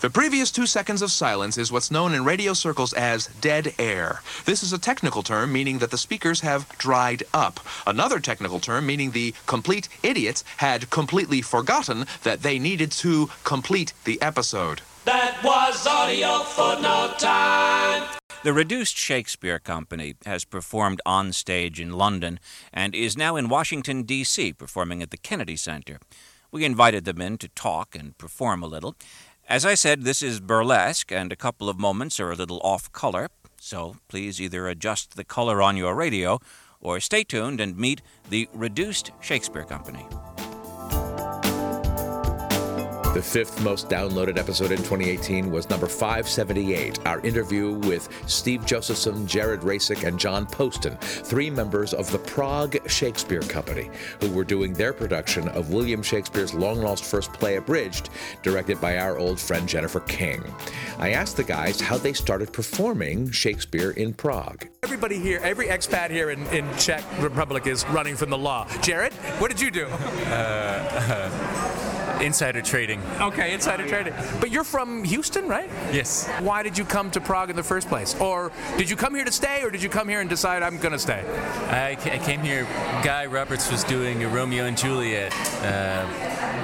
The 0.00 0.08
previous 0.08 0.50
two 0.50 0.64
seconds 0.64 1.02
of 1.02 1.12
silence 1.12 1.58
is 1.58 1.70
what's 1.70 1.90
known 1.90 2.14
in 2.14 2.24
radio 2.24 2.54
circles 2.54 2.94
as 2.94 3.26
dead 3.42 3.74
air. 3.78 4.22
This 4.46 4.62
is 4.62 4.72
a 4.72 4.78
technical 4.78 5.22
term 5.22 5.52
meaning 5.52 5.78
that 5.80 5.90
the 5.90 5.98
speakers 5.98 6.40
have 6.40 6.66
dried 6.78 7.22
up. 7.34 7.60
Another 7.86 8.18
technical 8.18 8.60
term 8.60 8.86
meaning 8.86 9.10
the 9.10 9.34
complete 9.44 9.90
idiots 10.02 10.42
had 10.56 10.88
completely 10.88 11.42
forgotten 11.42 12.06
that 12.22 12.40
they 12.42 12.58
needed 12.58 12.90
to 12.92 13.28
complete 13.44 13.92
the 14.04 14.20
episode. 14.22 14.80
That 15.04 15.42
was 15.42 15.86
audio 15.86 16.40
footnote 16.40 17.18
time. 17.18 18.02
The 18.42 18.52
Reduced 18.52 18.96
Shakespeare 18.96 19.58
Company 19.58 20.14
has 20.26 20.44
performed 20.44 21.00
on 21.06 21.32
stage 21.32 21.80
in 21.80 21.92
London 21.92 22.38
and 22.72 22.94
is 22.94 23.16
now 23.16 23.36
in 23.36 23.48
Washington, 23.48 24.02
D.C., 24.02 24.52
performing 24.52 25.02
at 25.02 25.10
the 25.10 25.16
Kennedy 25.16 25.56
Center. 25.56 25.98
We 26.52 26.64
invited 26.64 27.04
them 27.06 27.20
in 27.20 27.38
to 27.38 27.48
talk 27.48 27.94
and 27.94 28.16
perform 28.18 28.62
a 28.62 28.66
little. 28.66 28.94
As 29.48 29.64
I 29.64 29.74
said, 29.74 30.02
this 30.02 30.22
is 30.22 30.38
burlesque, 30.38 31.10
and 31.10 31.32
a 31.32 31.36
couple 31.36 31.68
of 31.68 31.78
moments 31.78 32.20
are 32.20 32.30
a 32.30 32.36
little 32.36 32.60
off 32.62 32.92
color, 32.92 33.28
so 33.58 33.96
please 34.08 34.40
either 34.40 34.68
adjust 34.68 35.16
the 35.16 35.24
color 35.24 35.62
on 35.62 35.76
your 35.76 35.94
radio 35.94 36.40
or 36.80 37.00
stay 37.00 37.24
tuned 37.24 37.60
and 37.60 37.76
meet 37.76 38.02
the 38.28 38.48
Reduced 38.52 39.12
Shakespeare 39.20 39.64
Company. 39.64 40.06
The 43.12 43.20
fifth 43.20 43.60
most 43.64 43.88
downloaded 43.88 44.38
episode 44.38 44.70
in 44.70 44.78
2018 44.78 45.50
was 45.50 45.68
number 45.68 45.88
578, 45.88 47.04
our 47.08 47.18
interview 47.26 47.72
with 47.72 48.08
Steve 48.26 48.64
Josephson, 48.64 49.26
Jared 49.26 49.62
Rasick, 49.62 50.06
and 50.06 50.16
John 50.16 50.46
Poston, 50.46 50.96
three 50.98 51.50
members 51.50 51.92
of 51.92 52.08
the 52.12 52.20
Prague 52.20 52.76
Shakespeare 52.88 53.40
Company, 53.40 53.90
who 54.20 54.30
were 54.30 54.44
doing 54.44 54.72
their 54.72 54.92
production 54.92 55.48
of 55.48 55.72
William 55.72 56.04
Shakespeare's 56.04 56.54
long 56.54 56.82
lost 56.82 57.02
first 57.02 57.32
play, 57.32 57.56
Abridged, 57.56 58.10
directed 58.44 58.80
by 58.80 58.98
our 58.98 59.18
old 59.18 59.40
friend 59.40 59.68
Jennifer 59.68 60.00
King. 60.00 60.44
I 61.00 61.10
asked 61.10 61.36
the 61.36 61.42
guys 61.42 61.80
how 61.80 61.98
they 61.98 62.12
started 62.12 62.52
performing 62.52 63.32
Shakespeare 63.32 63.90
in 63.90 64.14
Prague. 64.14 64.68
Everybody 64.84 65.18
here, 65.18 65.40
every 65.42 65.66
expat 65.66 66.10
here 66.10 66.30
in, 66.30 66.46
in 66.46 66.64
Czech 66.76 67.02
Republic 67.18 67.66
is 67.66 67.84
running 67.88 68.14
from 68.14 68.30
the 68.30 68.38
law. 68.38 68.68
Jared, 68.82 69.12
what 69.40 69.50
did 69.50 69.60
you 69.60 69.72
do? 69.72 69.86
Insider 72.20 72.60
trading. 72.62 73.00
Okay, 73.20 73.54
insider 73.54 73.86
trading. 73.88 74.14
But 74.40 74.50
you're 74.50 74.64
from 74.64 75.04
Houston, 75.04 75.48
right? 75.48 75.70
Yes. 75.92 76.28
Why 76.40 76.62
did 76.62 76.76
you 76.76 76.84
come 76.84 77.10
to 77.12 77.20
Prague 77.20 77.50
in 77.50 77.56
the 77.56 77.62
first 77.62 77.88
place? 77.88 78.14
Or 78.20 78.52
did 78.76 78.90
you 78.90 78.96
come 78.96 79.14
here 79.14 79.24
to 79.24 79.32
stay, 79.32 79.62
or 79.62 79.70
did 79.70 79.82
you 79.82 79.88
come 79.88 80.08
here 80.08 80.20
and 80.20 80.28
decide 80.28 80.62
I'm 80.62 80.78
going 80.78 80.92
to 80.92 80.98
stay? 80.98 81.24
I, 81.70 81.90
I 81.92 82.18
came 82.18 82.40
here. 82.40 82.64
Guy 83.02 83.26
Roberts 83.26 83.70
was 83.70 83.84
doing 83.84 84.22
a 84.24 84.28
Romeo 84.28 84.66
and 84.66 84.76
Juliet 84.76 85.32
uh, 85.64 86.06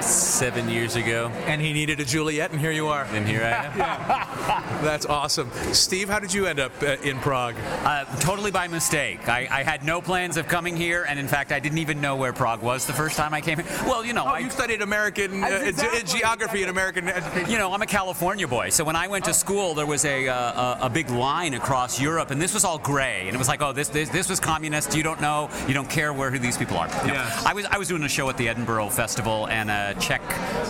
seven 0.01 0.69
years 0.69 0.95
ago. 0.95 1.29
And 1.45 1.61
he 1.61 1.73
needed 1.73 1.99
a 1.99 2.05
Juliet, 2.05 2.51
and 2.51 2.59
here 2.59 2.71
you 2.71 2.87
are. 2.87 3.03
And 3.05 3.27
here 3.27 3.41
I 3.43 3.65
am. 3.65 3.77
That's 4.83 5.05
awesome. 5.05 5.49
Steve, 5.73 6.09
how 6.09 6.19
did 6.19 6.33
you 6.33 6.45
end 6.45 6.59
up 6.59 6.71
uh, 6.81 6.97
in 7.03 7.17
Prague? 7.19 7.55
Uh, 7.83 8.05
totally 8.19 8.51
by 8.51 8.67
mistake. 8.67 9.27
I, 9.27 9.47
I 9.49 9.63
had 9.63 9.83
no 9.83 10.01
plans 10.01 10.37
of 10.37 10.47
coming 10.47 10.75
here, 10.77 11.05
and 11.07 11.19
in 11.19 11.27
fact, 11.27 11.51
I 11.51 11.59
didn't 11.59 11.79
even 11.79 11.99
know 12.01 12.15
where 12.15 12.33
Prague 12.33 12.61
was 12.61 12.85
the 12.85 12.93
first 12.93 13.17
time 13.17 13.33
I 13.33 13.41
came 13.41 13.59
here. 13.59 13.67
Well, 13.85 14.05
you 14.05 14.13
know, 14.13 14.23
Oh, 14.27 14.31
I, 14.31 14.39
you 14.39 14.49
studied 14.49 14.81
American 14.81 15.43
uh, 15.43 15.47
ge- 15.47 15.67
Exactly. 15.67 16.19
geography 16.19 16.61
and 16.61 16.69
American 16.69 17.07
education. 17.07 17.49
you 17.51 17.57
know, 17.57 17.71
I'm 17.73 17.81
a 17.81 17.85
California 17.87 18.47
boy. 18.47 18.69
So 18.69 18.83
when 18.83 18.95
I 18.95 19.07
went 19.07 19.25
to 19.25 19.33
school, 19.33 19.73
there 19.73 19.85
was 19.85 20.05
a, 20.05 20.27
uh, 20.27 20.77
a 20.81 20.87
a 20.87 20.89
big 20.89 21.09
line 21.09 21.53
across 21.53 21.99
Europe, 21.99 22.31
and 22.31 22.41
this 22.41 22.53
was 22.53 22.63
all 22.63 22.77
gray, 22.77 23.23
and 23.27 23.35
it 23.35 23.37
was 23.37 23.47
like, 23.47 23.61
oh, 23.61 23.73
this 23.73 23.89
this, 23.89 24.09
this 24.09 24.29
was 24.29 24.39
communist. 24.39 24.95
You 24.95 25.03
don't 25.03 25.19
know, 25.21 25.49
you 25.67 25.73
don't 25.73 25.89
care 25.89 26.13
where 26.13 26.29
who 26.31 26.39
these 26.39 26.57
people 26.57 26.77
are. 26.77 26.87
You 27.01 27.07
know, 27.07 27.13
Yes. 27.13 27.45
I 27.45 27.53
was 27.53 27.65
I 27.65 27.77
was 27.77 27.87
doing 27.87 28.03
a 28.03 28.09
show 28.09 28.29
at 28.29 28.37
the 28.37 28.47
Edinburgh 28.49 28.89
Festival, 28.89 29.47
and 29.47 29.69
a 29.87 29.93
Czech 29.99 30.21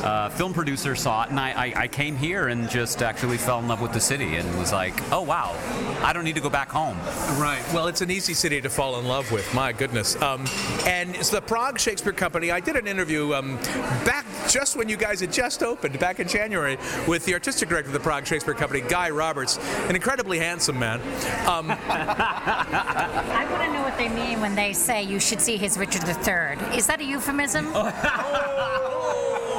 uh, 0.04 0.30
film 0.30 0.54
producer 0.54 0.96
saw 0.96 1.24
it, 1.24 1.30
and 1.30 1.40
I, 1.40 1.50
I 1.52 1.74
I 1.84 1.88
came 1.88 2.16
here 2.16 2.48
and 2.48 2.70
just 2.70 3.02
actually 3.02 3.38
fell 3.38 3.60
in 3.60 3.68
love 3.68 3.82
with 3.82 3.94
the 3.94 4.00
city, 4.00 4.36
and 4.36 4.60
was 4.60 4.72
like, 4.72 4.94
oh 5.12 5.22
wow, 5.22 5.56
I 6.04 6.14
don't 6.14 6.24
need 6.24 6.36
to 6.36 6.42
go 6.42 6.50
back 6.50 6.70
home. 6.70 6.98
Right. 7.40 7.64
Well, 7.74 7.88
it's 7.88 8.02
an 8.02 8.12
easy 8.12 8.34
city 8.34 8.62
to 8.62 8.70
fall 8.70 9.00
in 9.00 9.06
love 9.06 9.32
with. 9.32 9.52
My 9.54 9.74
goodness. 9.74 10.20
Um, 10.22 10.46
and 10.86 11.16
it's 11.16 11.30
the 11.30 11.42
Prague 11.42 11.80
Shakespeare 11.80 12.14
Company. 12.14 12.52
I 12.52 12.60
did 12.60 12.76
an 12.76 12.88
interview 12.88 13.34
um, 13.34 13.58
back 14.06 14.26
just 14.48 14.76
when 14.76 14.90
you 14.90 14.98
guys 14.98 15.20
had 15.20 15.32
just 15.32 15.64
opened, 15.64 16.00
back 16.00 16.20
in 16.20 16.28
January, 16.28 16.78
with 17.08 17.26
the 17.26 17.34
artistic 17.34 17.70
director 17.70 17.90
of 17.90 17.94
the 17.94 18.00
Prague 18.00 18.26
Shakespeare 18.26 18.54
Company, 18.54 18.82
Guy 18.82 19.10
Roberts, 19.10 19.58
an 19.90 19.96
incredibly 19.96 20.40
handsome 20.40 20.80
man. 20.80 21.02
Um, 21.48 21.72
I 21.72 23.48
want 23.50 23.64
to 23.64 23.74
know 23.74 23.82
what 23.82 23.98
they 23.98 24.10
mean 24.10 24.42
when 24.42 24.56
they 24.56 24.74
say 24.74 25.04
you 25.04 25.20
should 25.20 25.42
see 25.42 25.58
his 25.58 25.78
Richard 25.78 26.04
III. 26.08 26.78
Is 26.78 26.88
that 26.88 27.00
a 27.02 27.04
euphemism? 27.04 27.68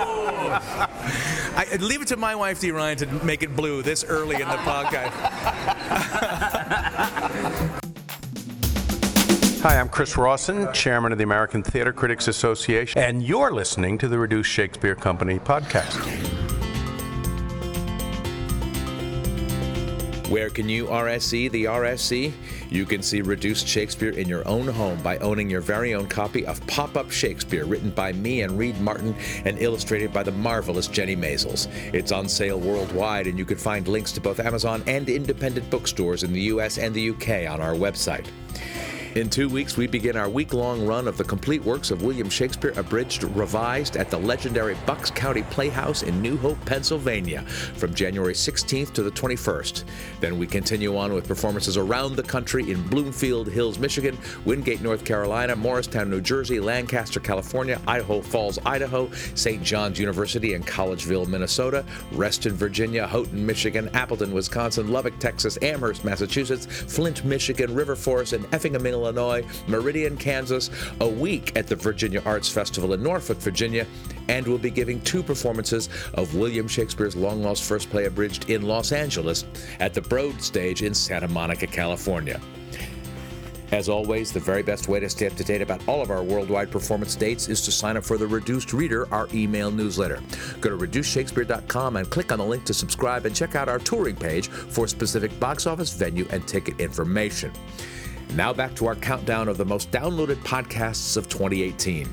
I, 0.00 1.76
leave 1.80 2.02
it 2.02 2.08
to 2.08 2.16
my 2.16 2.34
wife, 2.34 2.60
Dee 2.60 2.70
Ryan, 2.70 2.98
to 2.98 3.06
make 3.24 3.42
it 3.42 3.54
blue 3.56 3.82
this 3.82 4.04
early 4.04 4.36
in 4.36 4.48
the 4.48 4.56
podcast. 4.56 5.12
Hi, 9.62 9.80
I'm 9.80 9.88
Chris 9.88 10.16
Rawson, 10.16 10.72
chairman 10.72 11.10
of 11.10 11.18
the 11.18 11.24
American 11.24 11.64
Theater 11.64 11.92
Critics 11.92 12.28
Association, 12.28 13.02
and 13.02 13.24
you're 13.24 13.50
listening 13.50 13.98
to 13.98 14.06
the 14.06 14.18
Reduced 14.18 14.50
Shakespeare 14.50 14.94
Company 14.94 15.40
podcast. 15.40 16.37
Where 20.28 20.50
can 20.50 20.68
you 20.68 20.88
RSC 20.88 21.50
the 21.50 21.64
RSC? 21.64 22.34
You 22.68 22.84
can 22.84 23.02
see 23.02 23.22
Reduced 23.22 23.66
Shakespeare 23.66 24.10
in 24.10 24.28
your 24.28 24.46
own 24.46 24.68
home 24.68 25.02
by 25.02 25.16
owning 25.18 25.48
your 25.48 25.62
very 25.62 25.94
own 25.94 26.06
copy 26.06 26.44
of 26.44 26.64
Pop 26.66 26.98
Up 26.98 27.10
Shakespeare, 27.10 27.64
written 27.64 27.88
by 27.88 28.12
me 28.12 28.42
and 28.42 28.58
Reed 28.58 28.78
Martin 28.78 29.16
and 29.46 29.58
illustrated 29.58 30.12
by 30.12 30.22
the 30.22 30.32
marvelous 30.32 30.86
Jennie 30.86 31.16
Maizels. 31.16 31.68
It's 31.94 32.12
on 32.12 32.28
sale 32.28 32.60
worldwide, 32.60 33.26
and 33.26 33.38
you 33.38 33.46
can 33.46 33.56
find 33.56 33.88
links 33.88 34.12
to 34.12 34.20
both 34.20 34.38
Amazon 34.38 34.82
and 34.86 35.08
independent 35.08 35.70
bookstores 35.70 36.22
in 36.22 36.34
the 36.34 36.42
US 36.42 36.76
and 36.76 36.94
the 36.94 37.08
UK 37.08 37.50
on 37.50 37.62
our 37.62 37.72
website. 37.72 38.26
In 39.18 39.28
two 39.28 39.48
weeks, 39.48 39.76
we 39.76 39.88
begin 39.88 40.16
our 40.16 40.28
week 40.28 40.54
long 40.54 40.86
run 40.86 41.08
of 41.08 41.16
the 41.16 41.24
complete 41.24 41.64
works 41.64 41.90
of 41.90 42.02
William 42.02 42.30
Shakespeare, 42.30 42.72
abridged, 42.76 43.24
revised 43.24 43.96
at 43.96 44.10
the 44.10 44.16
legendary 44.16 44.76
Bucks 44.86 45.10
County 45.10 45.42
Playhouse 45.50 46.04
in 46.04 46.22
New 46.22 46.36
Hope, 46.36 46.64
Pennsylvania, 46.64 47.42
from 47.42 47.92
January 47.94 48.32
16th 48.32 48.92
to 48.92 49.02
the 49.02 49.10
21st. 49.10 49.82
Then 50.20 50.38
we 50.38 50.46
continue 50.46 50.96
on 50.96 51.12
with 51.14 51.26
performances 51.26 51.76
around 51.76 52.14
the 52.14 52.22
country 52.22 52.70
in 52.70 52.80
Bloomfield 52.86 53.48
Hills, 53.48 53.80
Michigan, 53.80 54.16
Wingate, 54.44 54.82
North 54.82 55.04
Carolina, 55.04 55.56
Morristown, 55.56 56.10
New 56.10 56.20
Jersey, 56.20 56.60
Lancaster, 56.60 57.18
California, 57.18 57.80
Idaho 57.88 58.20
Falls, 58.20 58.60
Idaho, 58.64 59.10
St. 59.34 59.64
John's 59.64 59.98
University 59.98 60.54
in 60.54 60.62
Collegeville, 60.62 61.26
Minnesota, 61.26 61.84
Reston, 62.12 62.52
Virginia, 62.54 63.04
Houghton, 63.04 63.44
Michigan, 63.44 63.90
Appleton, 63.94 64.30
Wisconsin, 64.32 64.92
Lubbock, 64.92 65.18
Texas, 65.18 65.58
Amherst, 65.60 66.04
Massachusetts, 66.04 66.66
Flint, 66.66 67.24
Michigan, 67.24 67.74
River 67.74 67.96
Forest, 67.96 68.34
and 68.34 68.46
Effingham, 68.54 68.86
Illinois, 68.86 69.07
Meridian, 69.66 70.16
Kansas, 70.16 70.70
a 71.00 71.08
week 71.08 71.56
at 71.56 71.66
the 71.66 71.76
Virginia 71.76 72.22
Arts 72.24 72.48
Festival 72.48 72.92
in 72.92 73.02
Norfolk, 73.02 73.38
Virginia, 73.38 73.86
and 74.28 74.46
we'll 74.46 74.58
be 74.58 74.70
giving 74.70 75.00
two 75.02 75.22
performances 75.22 75.88
of 76.14 76.34
William 76.34 76.68
Shakespeare's 76.68 77.16
long 77.16 77.42
lost 77.42 77.64
first 77.64 77.90
play 77.90 78.04
abridged 78.04 78.50
in 78.50 78.62
Los 78.62 78.92
Angeles 78.92 79.44
at 79.80 79.94
the 79.94 80.02
Broad 80.02 80.40
Stage 80.42 80.82
in 80.82 80.94
Santa 80.94 81.28
Monica, 81.28 81.66
California. 81.66 82.40
As 83.70 83.88
always, 83.88 84.32
the 84.32 84.40
very 84.40 84.62
best 84.62 84.88
way 84.88 84.98
to 84.98 85.10
stay 85.10 85.26
up 85.26 85.34
to 85.34 85.44
date 85.44 85.60
about 85.60 85.86
all 85.86 86.00
of 86.00 86.10
our 86.10 86.22
worldwide 86.22 86.70
performance 86.70 87.14
dates 87.14 87.48
is 87.48 87.60
to 87.66 87.72
sign 87.72 87.98
up 87.98 88.04
for 88.04 88.16
the 88.16 88.26
Reduced 88.26 88.72
Reader, 88.72 89.12
our 89.12 89.28
email 89.34 89.70
newsletter. 89.70 90.22
Go 90.60 90.70
to 90.70 90.76
reducedshakespeare.com 90.76 91.96
and 91.96 92.08
click 92.08 92.32
on 92.32 92.38
the 92.38 92.44
link 92.44 92.64
to 92.64 92.74
subscribe 92.74 93.26
and 93.26 93.36
check 93.36 93.54
out 93.54 93.68
our 93.68 93.78
touring 93.78 94.16
page 94.16 94.48
for 94.48 94.88
specific 94.88 95.38
box 95.38 95.66
office, 95.66 95.92
venue, 95.92 96.26
and 96.30 96.46
ticket 96.48 96.80
information. 96.80 97.52
Now 98.34 98.52
back 98.52 98.74
to 98.76 98.86
our 98.86 98.94
countdown 98.94 99.48
of 99.48 99.56
the 99.56 99.64
most 99.64 99.90
downloaded 99.90 100.36
podcasts 100.44 101.16
of 101.16 101.28
2018. 101.28 102.08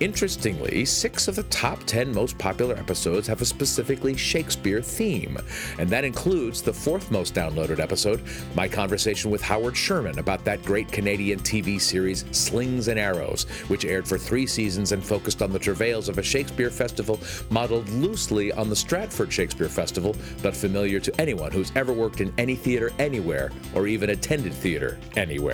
Interestingly, 0.00 0.84
six 0.84 1.28
of 1.28 1.36
the 1.36 1.44
top 1.44 1.84
10 1.84 2.12
most 2.12 2.36
popular 2.36 2.74
episodes 2.74 3.28
have 3.28 3.40
a 3.40 3.44
specifically 3.44 4.16
Shakespeare 4.16 4.82
theme, 4.82 5.38
and 5.78 5.88
that 5.88 6.04
includes 6.04 6.62
the 6.62 6.72
fourth 6.72 7.10
most 7.10 7.34
downloaded 7.34 7.78
episode, 7.78 8.22
my 8.54 8.66
conversation 8.66 9.30
with 9.30 9.40
Howard 9.40 9.76
Sherman 9.76 10.18
about 10.18 10.44
that 10.44 10.64
great 10.64 10.90
Canadian 10.90 11.38
TV 11.38 11.80
series 11.80 12.24
Slings 12.32 12.88
and 12.88 12.98
Arrows, 12.98 13.44
which 13.68 13.84
aired 13.84 14.06
for 14.06 14.18
three 14.18 14.46
seasons 14.46 14.92
and 14.92 15.02
focused 15.02 15.42
on 15.42 15.52
the 15.52 15.58
travails 15.58 16.08
of 16.08 16.18
a 16.18 16.22
Shakespeare 16.22 16.70
festival 16.70 17.20
modeled 17.50 17.88
loosely 17.90 18.52
on 18.52 18.68
the 18.68 18.76
Stratford 18.76 19.32
Shakespeare 19.32 19.68
Festival, 19.68 20.16
but 20.42 20.56
familiar 20.56 20.98
to 21.00 21.20
anyone 21.20 21.52
who's 21.52 21.72
ever 21.76 21.92
worked 21.92 22.20
in 22.20 22.34
any 22.36 22.56
theater 22.56 22.90
anywhere 22.98 23.52
or 23.74 23.86
even 23.86 24.10
attended 24.10 24.52
theater 24.52 24.98
anywhere. 25.16 25.51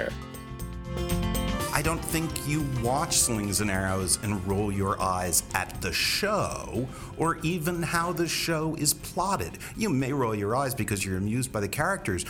I 1.79 1.83
don't 1.83 2.05
think 2.05 2.29
you 2.49 2.67
watch 2.83 3.19
Slings 3.19 3.61
and 3.61 3.71
Arrows 3.71 4.19
and 4.25 4.45
roll 4.49 4.73
your 4.73 5.01
eyes 5.01 5.45
at 5.55 5.81
the 5.81 5.93
show 5.93 6.89
or 7.17 7.39
even 7.45 7.85
how 7.85 8.13
the 8.13 8.27
show 8.27 8.75
is 8.75 8.95
plotted. 8.95 9.59
You 9.77 9.89
may 9.89 10.13
roll 10.13 10.35
your 10.35 10.57
eyes 10.57 10.75
because 10.75 11.05
you're 11.05 11.19
amused 11.19 11.53
by 11.53 11.61
the 11.61 11.69
characters, 11.69 12.25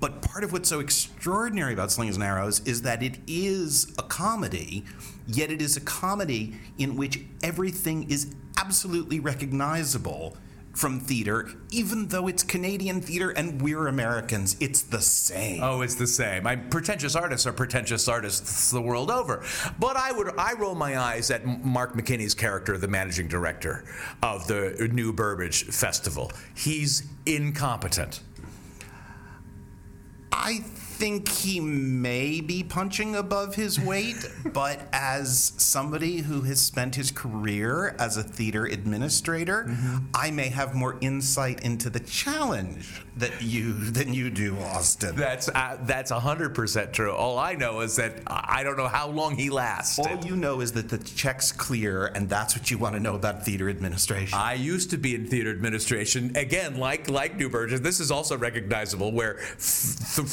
but 0.00 0.22
part 0.22 0.42
of 0.42 0.52
what's 0.52 0.68
so 0.68 0.80
extraordinary 0.80 1.74
about 1.74 1.90
Slings 1.90 2.14
and 2.14 2.24
Arrows 2.24 2.60
is 2.60 2.82
that 2.82 3.02
it 3.02 3.18
is 3.26 3.92
a 3.98 4.02
comedy, 4.02 4.84
yet 5.26 5.50
it 5.50 5.60
is 5.60 5.76
a 5.76 5.80
comedy 5.80 6.56
in 6.78 6.96
which 6.96 7.20
everything 7.42 8.08
is 8.10 8.34
absolutely 8.56 9.20
recognizable 9.20 10.36
from 10.78 11.00
theater, 11.00 11.50
even 11.72 12.06
though 12.06 12.28
it's 12.28 12.44
Canadian 12.44 13.00
theater 13.00 13.30
and 13.30 13.60
we're 13.60 13.88
Americans. 13.88 14.56
It's 14.60 14.82
the 14.82 15.00
same. 15.00 15.60
Oh, 15.60 15.80
it's 15.80 15.96
the 15.96 16.06
same. 16.06 16.46
I, 16.46 16.54
pretentious 16.54 17.16
artists 17.16 17.46
are 17.48 17.52
pretentious 17.52 18.06
artists 18.06 18.70
the 18.70 18.80
world 18.80 19.10
over. 19.10 19.44
But 19.80 19.96
I 19.96 20.12
would 20.12 20.38
I 20.38 20.52
roll 20.52 20.76
my 20.76 20.96
eyes 20.96 21.32
at 21.32 21.44
Mark 21.44 21.94
McKinney's 21.94 22.34
character, 22.34 22.78
the 22.78 22.86
managing 22.86 23.26
director 23.26 23.84
of 24.22 24.46
the 24.46 24.88
New 24.92 25.12
Burbage 25.12 25.64
Festival. 25.64 26.30
He's 26.54 27.08
incompetent. 27.26 28.20
I 30.30 30.64
think 30.98 31.28
he 31.28 31.60
may 31.60 32.40
be 32.40 32.62
punching 32.64 33.14
above 33.14 33.54
his 33.54 33.78
weight, 33.78 34.16
but 34.52 34.80
as 34.92 35.52
somebody 35.56 36.18
who 36.18 36.40
has 36.42 36.60
spent 36.60 36.96
his 36.96 37.10
career 37.12 37.94
as 37.98 38.16
a 38.16 38.22
theater 38.22 38.64
administrator, 38.66 39.66
Mm-hmm. 39.68 39.96
I 40.14 40.30
may 40.30 40.48
have 40.48 40.74
more 40.74 40.96
insight 41.00 41.62
into 41.62 41.90
the 41.90 42.00
challenge 42.00 43.02
that 43.16 43.42
you 43.42 43.72
than 43.72 44.12
you 44.14 44.30
do, 44.30 44.56
Austin. 44.58 45.14
That's 45.16 45.48
uh, 45.48 45.78
that's 45.82 46.10
hundred 46.10 46.54
percent 46.54 46.92
true. 46.92 47.12
All 47.12 47.38
I 47.38 47.54
know 47.54 47.80
is 47.80 47.96
that 47.96 48.22
I 48.26 48.62
don't 48.62 48.76
know 48.76 48.88
how 48.88 49.08
long 49.08 49.36
he 49.36 49.50
lasts. 49.50 49.98
All 49.98 50.24
you 50.24 50.36
know 50.36 50.60
is 50.60 50.72
that 50.72 50.88
the 50.88 50.98
check's 50.98 51.52
clear, 51.52 52.06
and 52.06 52.28
that's 52.28 52.56
what 52.56 52.70
you 52.70 52.78
want 52.78 52.94
to 52.94 53.00
know 53.00 53.14
about 53.14 53.44
theater 53.44 53.68
administration. 53.68 54.38
I 54.38 54.54
used 54.54 54.90
to 54.90 54.96
be 54.98 55.14
in 55.14 55.26
theater 55.26 55.50
administration. 55.50 56.32
Again, 56.36 56.78
like 56.78 57.08
like 57.10 57.36
New 57.36 57.48
Burbage, 57.50 57.80
this 57.80 58.00
is 58.00 58.10
also 58.10 58.36
recognizable 58.38 59.12
where 59.12 59.38
f- 59.40 60.14
th- 60.16 60.28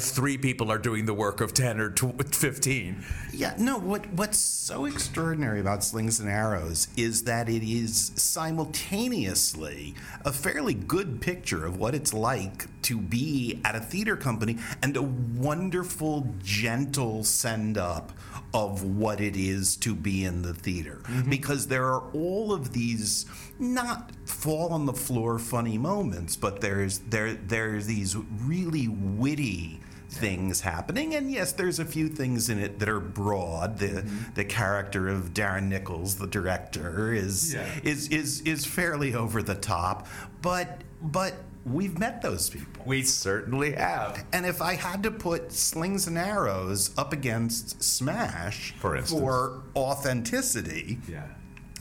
five, 0.00 0.14
three 0.14 0.38
people 0.38 0.70
are 0.70 0.78
doing 0.78 1.06
the 1.06 1.14
work 1.14 1.40
of 1.40 1.54
ten 1.54 1.80
or 1.80 1.90
tw- 1.90 2.34
fifteen. 2.34 3.04
Yeah, 3.32 3.54
no, 3.58 3.78
what 3.78 4.10
what's 4.12 4.38
so 4.38 4.84
extraordinary 4.84 5.60
about 5.60 5.84
Slings 5.84 6.20
and 6.20 6.28
Arrows 6.28 6.88
is 6.96 7.24
that 7.24 7.48
it 7.48 7.62
is 7.62 8.12
simultaneously 8.14 9.94
a 10.24 10.32
fairly 10.32 10.74
good 10.74 11.20
picture 11.20 11.66
of 11.66 11.78
what 11.78 11.94
it's 11.94 12.12
like 12.12 12.66
to 12.82 12.98
be 12.98 13.60
at 13.64 13.74
a 13.74 13.80
theater 13.80 14.16
company 14.16 14.58
and 14.82 14.96
a 14.96 15.02
wonderful, 15.02 16.34
gentle 16.42 17.24
send 17.24 17.76
up 17.76 18.12
of 18.52 18.82
what 18.82 19.20
it 19.20 19.36
is 19.36 19.76
to 19.76 19.94
be 19.94 20.24
in 20.24 20.42
the 20.42 20.54
theater. 20.54 21.00
Mm-hmm. 21.04 21.30
Because 21.30 21.68
there 21.68 21.84
are 21.84 22.02
all 22.12 22.52
of 22.52 22.72
these 22.72 23.26
not 23.58 24.10
fall 24.24 24.72
on 24.72 24.86
the 24.86 24.92
floor 24.92 25.38
funny 25.38 25.78
moments, 25.78 26.34
but 26.36 26.60
there's 26.60 26.98
there 26.98 27.34
there's 27.34 27.86
these 27.86 28.16
really 28.16 28.88
witty 28.88 29.80
things 30.10 30.60
happening 30.60 31.14
and 31.14 31.30
yes 31.30 31.52
there's 31.52 31.78
a 31.78 31.84
few 31.84 32.08
things 32.08 32.48
in 32.50 32.58
it 32.58 32.78
that 32.80 32.88
are 32.88 32.98
broad 33.00 33.78
the 33.78 33.86
mm-hmm. 33.86 34.34
the 34.34 34.44
character 34.44 35.08
of 35.08 35.32
Darren 35.32 35.68
Nichols 35.68 36.16
the 36.16 36.26
director 36.26 37.12
is 37.12 37.54
Yeah. 37.54 37.66
is 37.84 38.08
is 38.08 38.40
is 38.42 38.66
fairly 38.66 39.14
over 39.14 39.42
the 39.42 39.54
top 39.54 40.08
but 40.42 40.82
but 41.00 41.34
we've 41.64 41.98
met 41.98 42.22
those 42.22 42.50
people 42.50 42.82
we 42.84 43.02
certainly 43.02 43.72
have 43.72 44.24
and 44.32 44.44
if 44.44 44.60
I 44.60 44.74
had 44.74 45.02
to 45.04 45.10
put 45.10 45.52
slings 45.52 46.06
and 46.08 46.18
arrows 46.18 46.90
up 46.98 47.12
against 47.12 47.82
smash 47.82 48.74
For 48.80 48.96
instance. 48.96 49.20
for 49.20 49.62
authenticity 49.76 50.98
Yeah. 51.08 51.22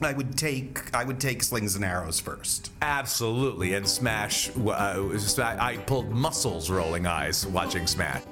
I 0.02 0.14
would 0.14 0.38
take 0.38 0.94
I 0.96 1.04
would 1.04 1.20
take 1.20 1.44
slings 1.44 1.76
and 1.76 1.86
arrows 1.86 2.20
first 2.20 2.72
Absolutely, 2.82 3.74
and 3.74 3.88
Smash. 3.88 4.50
Uh, 4.58 5.10
I 5.40 5.78
pulled 5.86 6.10
muscles 6.10 6.70
rolling 6.70 7.06
eyes 7.06 7.46
watching 7.48 7.88
Smash. 7.88 8.24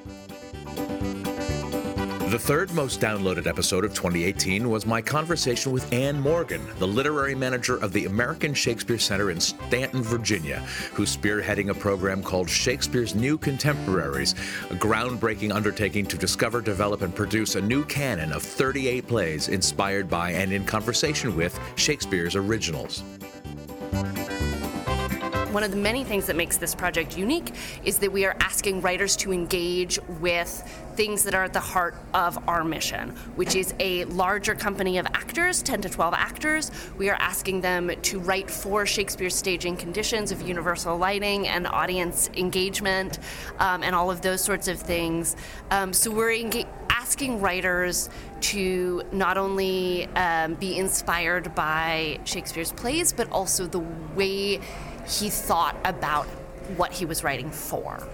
The 2.30 2.38
third 2.38 2.74
most 2.74 3.00
downloaded 3.00 3.48
episode 3.48 3.86
of 3.86 3.94
2018 3.94 4.70
was 4.70 4.86
my 4.86 5.02
conversation 5.02 5.72
with 5.72 5.92
Ann 5.94 6.20
Morgan, 6.20 6.62
the 6.78 6.86
literary 6.86 7.34
manager 7.34 7.78
of 7.78 7.94
the 7.94 8.06
American 8.06 8.54
Shakespeare 8.54 8.98
Center 8.98 9.32
in 9.32 9.40
Staunton, 9.40 10.04
Virginia, 10.04 10.60
who's 10.92 11.16
spearheading 11.16 11.70
a 11.70 11.74
program 11.74 12.22
called 12.22 12.50
Shakespeare's 12.50 13.16
New 13.16 13.38
Contemporaries, 13.38 14.34
a 14.70 14.76
groundbreaking 14.76 15.56
undertaking 15.56 16.06
to 16.06 16.18
discover, 16.18 16.60
develop, 16.60 17.02
and 17.02 17.16
produce 17.16 17.56
a 17.56 17.62
new 17.62 17.86
canon 17.86 18.34
of 18.34 18.44
38 18.44 19.08
plays 19.08 19.48
inspired 19.48 20.10
by 20.10 20.32
and 20.32 20.52
in 20.52 20.66
conversation 20.66 21.34
with 21.34 21.58
Shakespeare's 21.78 22.36
originals. 22.36 23.04
One 25.58 25.64
of 25.64 25.72
the 25.72 25.78
many 25.78 26.04
things 26.04 26.28
that 26.28 26.36
makes 26.36 26.58
this 26.58 26.76
project 26.76 27.18
unique 27.18 27.52
is 27.84 27.98
that 27.98 28.12
we 28.12 28.26
are 28.26 28.36
asking 28.42 28.82
writers 28.82 29.16
to 29.16 29.34
engage 29.34 29.98
with 30.22 30.52
things 30.96 31.24
that 31.24 31.34
are 31.34 31.46
at 31.46 31.54
the 31.54 31.60
heart 31.60 31.96
of 32.14 32.48
our 32.48 32.64
mission, 32.64 33.10
which 33.36 33.56
is 33.56 33.74
a 33.80 34.06
larger 34.06 34.54
company 34.54 35.00
of 35.00 35.08
actors, 35.08 35.64
10 35.64 35.82
to 35.82 35.90
12 35.90 36.14
actors. 36.14 36.70
We 36.96 37.10
are 37.10 37.18
asking 37.20 37.62
them 37.62 37.90
to 38.04 38.20
write 38.20 38.52
for 38.52 38.86
Shakespeare's 38.86 39.34
staging 39.34 39.78
conditions 39.78 40.32
of 40.32 40.48
universal 40.48 40.96
lighting 40.96 41.48
and 41.48 41.66
audience 41.66 42.30
engagement 42.36 43.18
um, 43.58 43.82
and 43.82 43.96
all 43.96 44.12
of 44.12 44.22
those 44.22 44.42
sorts 44.42 44.68
of 44.68 44.80
things. 44.80 45.36
Um, 45.72 45.92
so 45.92 46.12
we're 46.12 46.66
asking 47.08 47.42
writers 47.42 48.10
to 48.42 49.02
not 49.12 49.38
only 49.38 50.06
um, 50.16 50.54
be 50.56 50.78
inspired 50.78 51.56
by 51.56 52.20
Shakespeare's 52.26 52.72
plays, 52.74 53.12
but 53.12 53.32
also 53.32 53.66
the 53.66 53.84
way 54.16 54.60
he 55.08 55.30
thought 55.30 55.76
about 55.86 56.26
what 56.76 56.92
he 56.92 57.06
was 57.06 57.24
writing 57.24 57.50
for. 57.50 58.06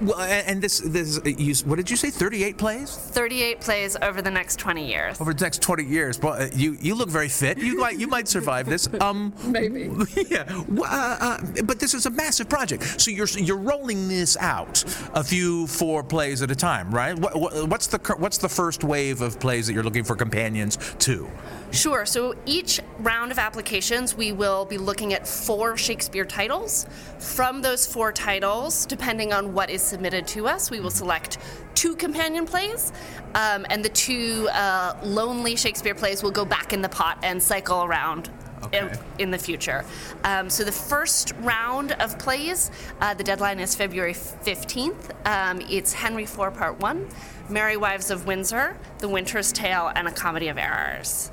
Well, 0.00 0.18
and 0.20 0.60
this, 0.62 0.80
this, 0.80 1.20
you, 1.24 1.54
what 1.68 1.76
did 1.76 1.90
you 1.90 1.96
say? 1.96 2.10
Thirty-eight 2.10 2.58
plays 2.58 2.96
38 2.96 3.60
plays 3.60 3.96
over 4.02 4.20
the 4.22 4.30
next 4.30 4.58
20 4.58 4.86
years. 4.86 5.20
over 5.20 5.32
the 5.32 5.44
next 5.44 5.62
twenty 5.62 5.84
years. 5.84 6.18
Well, 6.20 6.34
uh, 6.34 6.48
you 6.54 6.76
you 6.80 6.94
look 6.94 7.08
very 7.08 7.28
fit. 7.28 7.58
You 7.58 7.78
might 7.78 7.98
you 7.98 8.06
might 8.06 8.28
survive 8.28 8.66
this. 8.68 8.88
Um, 9.06 9.32
maybe. 9.46 9.90
Yeah. 10.28 10.44
Uh, 10.48 10.82
uh, 11.20 11.38
but 11.64 11.78
this 11.78 11.94
is 11.94 12.06
a 12.06 12.10
massive 12.10 12.48
project. 12.48 13.00
So 13.00 13.10
you're 13.10 13.28
you're 13.36 13.56
rolling 13.58 14.08
this 14.08 14.36
out 14.38 14.82
a 15.14 15.22
few 15.22 15.66
four 15.66 16.02
plays 16.02 16.42
at 16.42 16.50
a 16.50 16.56
time, 16.56 16.90
right? 16.90 17.16
What, 17.18 17.36
what, 17.36 17.68
what's 17.68 17.86
the 17.86 17.98
what's 18.18 18.38
the 18.38 18.48
first 18.48 18.82
wave 18.84 19.20
of 19.22 19.38
plays 19.38 19.66
that 19.66 19.74
you're 19.74 19.84
looking 19.84 20.04
for 20.04 20.16
companions 20.16 20.78
to? 21.00 21.28
Sure. 21.72 22.06
So 22.06 22.34
each 22.46 22.80
round 23.00 23.32
of 23.32 23.38
applications, 23.38 24.16
we 24.16 24.32
will 24.32 24.64
be 24.64 24.78
looking 24.78 25.12
at 25.12 25.26
four 25.26 25.76
Shakespeare 25.76 26.24
titles. 26.24 26.86
From 27.18 27.60
those 27.60 27.86
four 27.86 28.12
titles, 28.12 28.86
depending 28.86 29.32
on 29.32 29.52
what 29.52 29.68
is 29.68 29.75
submitted 29.82 30.26
to 30.28 30.46
us, 30.46 30.70
we 30.70 30.80
will 30.80 30.90
select 30.90 31.38
two 31.74 31.94
companion 31.96 32.46
plays, 32.46 32.92
um, 33.34 33.66
and 33.70 33.84
the 33.84 33.88
two 33.90 34.48
uh, 34.52 34.98
lonely 35.02 35.56
Shakespeare 35.56 35.94
plays 35.94 36.22
will 36.22 36.30
go 36.30 36.44
back 36.44 36.72
in 36.72 36.82
the 36.82 36.88
pot 36.88 37.18
and 37.22 37.42
cycle 37.42 37.84
around. 37.84 38.30
In, 38.72 38.90
in 39.18 39.30
the 39.30 39.38
future. 39.38 39.84
Um, 40.24 40.48
so, 40.48 40.64
the 40.64 40.72
first 40.72 41.34
round 41.40 41.92
of 41.92 42.18
plays, 42.18 42.70
uh, 43.00 43.12
the 43.12 43.22
deadline 43.22 43.60
is 43.60 43.76
February 43.76 44.14
15th. 44.14 45.10
Um, 45.26 45.60
it's 45.68 45.92
Henry 45.92 46.24
IV, 46.24 46.54
Part 46.54 46.80
1, 46.80 47.06
Merry 47.50 47.76
Wives 47.76 48.10
of 48.10 48.26
Windsor, 48.26 48.76
The 48.98 49.08
Winter's 49.08 49.52
Tale, 49.52 49.92
and 49.94 50.08
A 50.08 50.10
Comedy 50.10 50.48
of 50.48 50.56
Errors. 50.56 51.30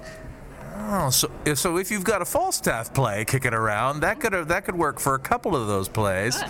Oh, 0.76 1.10
so 1.10 1.30
so 1.54 1.78
if 1.78 1.92
you've 1.92 2.04
got 2.04 2.22
a 2.22 2.26
Falstaff 2.26 2.94
play 2.94 3.26
kicking 3.26 3.54
around, 3.54 4.00
that 4.00 4.20
could 4.20 4.34
that 4.48 4.66
could 4.66 4.76
work 4.76 5.00
for 5.00 5.16
a 5.16 5.20
couple 5.20 5.56
of 5.56 5.68
those 5.68 5.88
plays. 5.88 6.42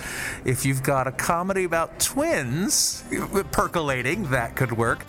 If 0.46 0.66
you've 0.66 0.84
got 0.84 1.08
a 1.08 1.12
comedy 1.12 1.66
about 1.66 2.00
twins 2.00 3.04
percolating, 3.52 4.30
that 4.30 4.56
could 4.56 4.72
work. 4.72 5.06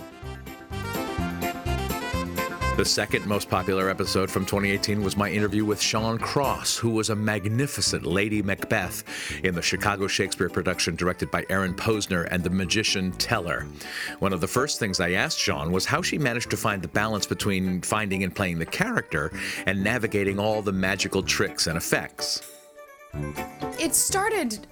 The 2.77 2.85
second 2.85 3.25
most 3.27 3.49
popular 3.49 3.89
episode 3.89 4.29
from 4.29 4.45
2018 4.45 5.01
was 5.01 5.17
my 5.17 5.31
interview 5.31 5.65
with 5.65 5.79
Chaon 5.79 6.19
Cross, 6.19 6.77
who 6.77 6.91
was 6.91 7.09
a 7.09 7.15
magnificent 7.15 8.05
Lady 8.05 8.43
Macbeth 8.43 9.05
in 9.45 9.55
the 9.55 9.63
Chicago 9.63 10.09
Shakespeare 10.09 10.49
production 10.49 10.97
directed 10.97 11.31
by 11.31 11.47
Aaron 11.49 11.73
Posner 11.73 12.27
and 12.33 12.43
the 12.43 12.51
magician 12.51 13.13
Teller. 13.13 13.65
One 14.19 14.33
of 14.33 14.41
the 14.41 14.49
first 14.49 14.81
things 14.81 14.99
I 14.99 15.13
asked 15.13 15.39
Chaon 15.39 15.71
was 15.71 15.87
how 15.87 16.03
she 16.03 16.19
managed 16.19 16.51
to 16.51 16.57
find 16.57 16.83
the 16.83 16.89
balance 16.89 17.27
between 17.27 17.81
finding 17.81 18.25
and 18.25 18.35
playing 18.35 18.59
the 18.59 18.67
character 18.67 19.31
and 19.67 19.85
navigating 19.85 20.41
all 20.41 20.61
the 20.61 20.73
magical 20.73 21.23
tricks 21.23 21.69
and 21.69 21.77
effects. 21.77 22.43
It 23.79 23.95
started 23.95 24.67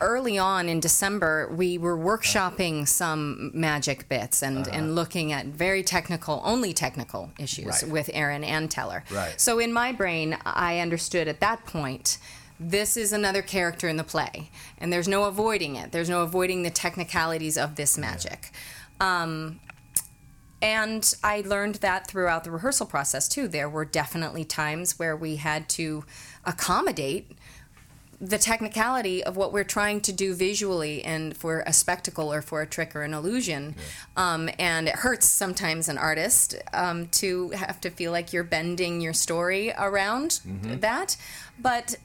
early 0.00 0.38
on 0.38 0.68
in 0.68 0.80
December. 0.80 1.48
We 1.54 1.78
were 1.78 1.96
workshopping 1.96 2.86
some 2.88 3.50
magic 3.54 4.08
bits 4.08 4.42
and, 4.42 4.66
and 4.68 4.94
looking 4.94 5.32
at 5.32 5.46
very 5.46 5.82
technical, 5.82 6.40
only 6.44 6.72
technical 6.72 7.30
issues 7.38 7.82
Right. 7.82 7.88
with 7.88 8.10
Aaron 8.12 8.44
and 8.44 8.70
Teller. 8.70 9.04
Right. 9.10 9.40
So 9.40 9.58
in 9.58 9.72
my 9.72 9.92
brain, 9.92 10.36
I 10.44 10.78
understood 10.80 11.28
at 11.28 11.40
that 11.40 11.64
point. 11.66 12.18
This 12.58 12.96
is 12.96 13.12
another 13.12 13.42
character 13.42 13.86
in 13.86 13.98
the 13.98 14.04
play, 14.04 14.50
and 14.78 14.90
there's 14.90 15.06
no 15.08 15.24
avoiding 15.24 15.76
it. 15.76 15.92
There's 15.92 16.08
no 16.08 16.22
avoiding 16.22 16.62
the 16.62 16.70
technicalities 16.70 17.58
of 17.58 17.76
this 17.76 17.98
magic. 17.98 18.50
Um, 18.98 19.60
and 20.62 21.14
I 21.22 21.42
learned 21.42 21.76
that 21.76 22.06
throughout 22.06 22.44
the 22.44 22.50
rehearsal 22.50 22.86
process 22.86 23.28
too. 23.28 23.46
There 23.46 23.68
were 23.68 23.84
definitely 23.84 24.46
times 24.46 24.98
where 24.98 25.14
we 25.14 25.36
had 25.36 25.68
to 25.70 26.04
accommodate 26.46 27.36
the 28.20 28.38
technicality 28.38 29.22
of 29.22 29.36
what 29.36 29.52
we're 29.52 29.64
trying 29.64 30.00
to 30.00 30.12
do 30.12 30.34
visually 30.34 31.04
and 31.04 31.36
for 31.36 31.62
a 31.66 31.72
spectacle 31.72 32.32
or 32.32 32.40
for 32.40 32.62
a 32.62 32.66
trick 32.66 32.96
or 32.96 33.02
an 33.02 33.12
illusion. 33.12 33.74
Um, 34.16 34.48
and 34.58 34.88
it 34.88 34.96
hurts 34.96 35.26
sometimes 35.26 35.88
an 35.88 35.98
artist 35.98 36.54
um, 36.72 37.08
to 37.08 37.50
have 37.50 37.80
to 37.82 37.90
feel 37.90 38.12
like 38.12 38.32
you're 38.32 38.44
bending 38.44 39.00
your 39.00 39.12
story 39.12 39.72
around 39.76 40.40
Mhm. 40.46 40.80
that. 40.80 41.16
But 41.58 41.96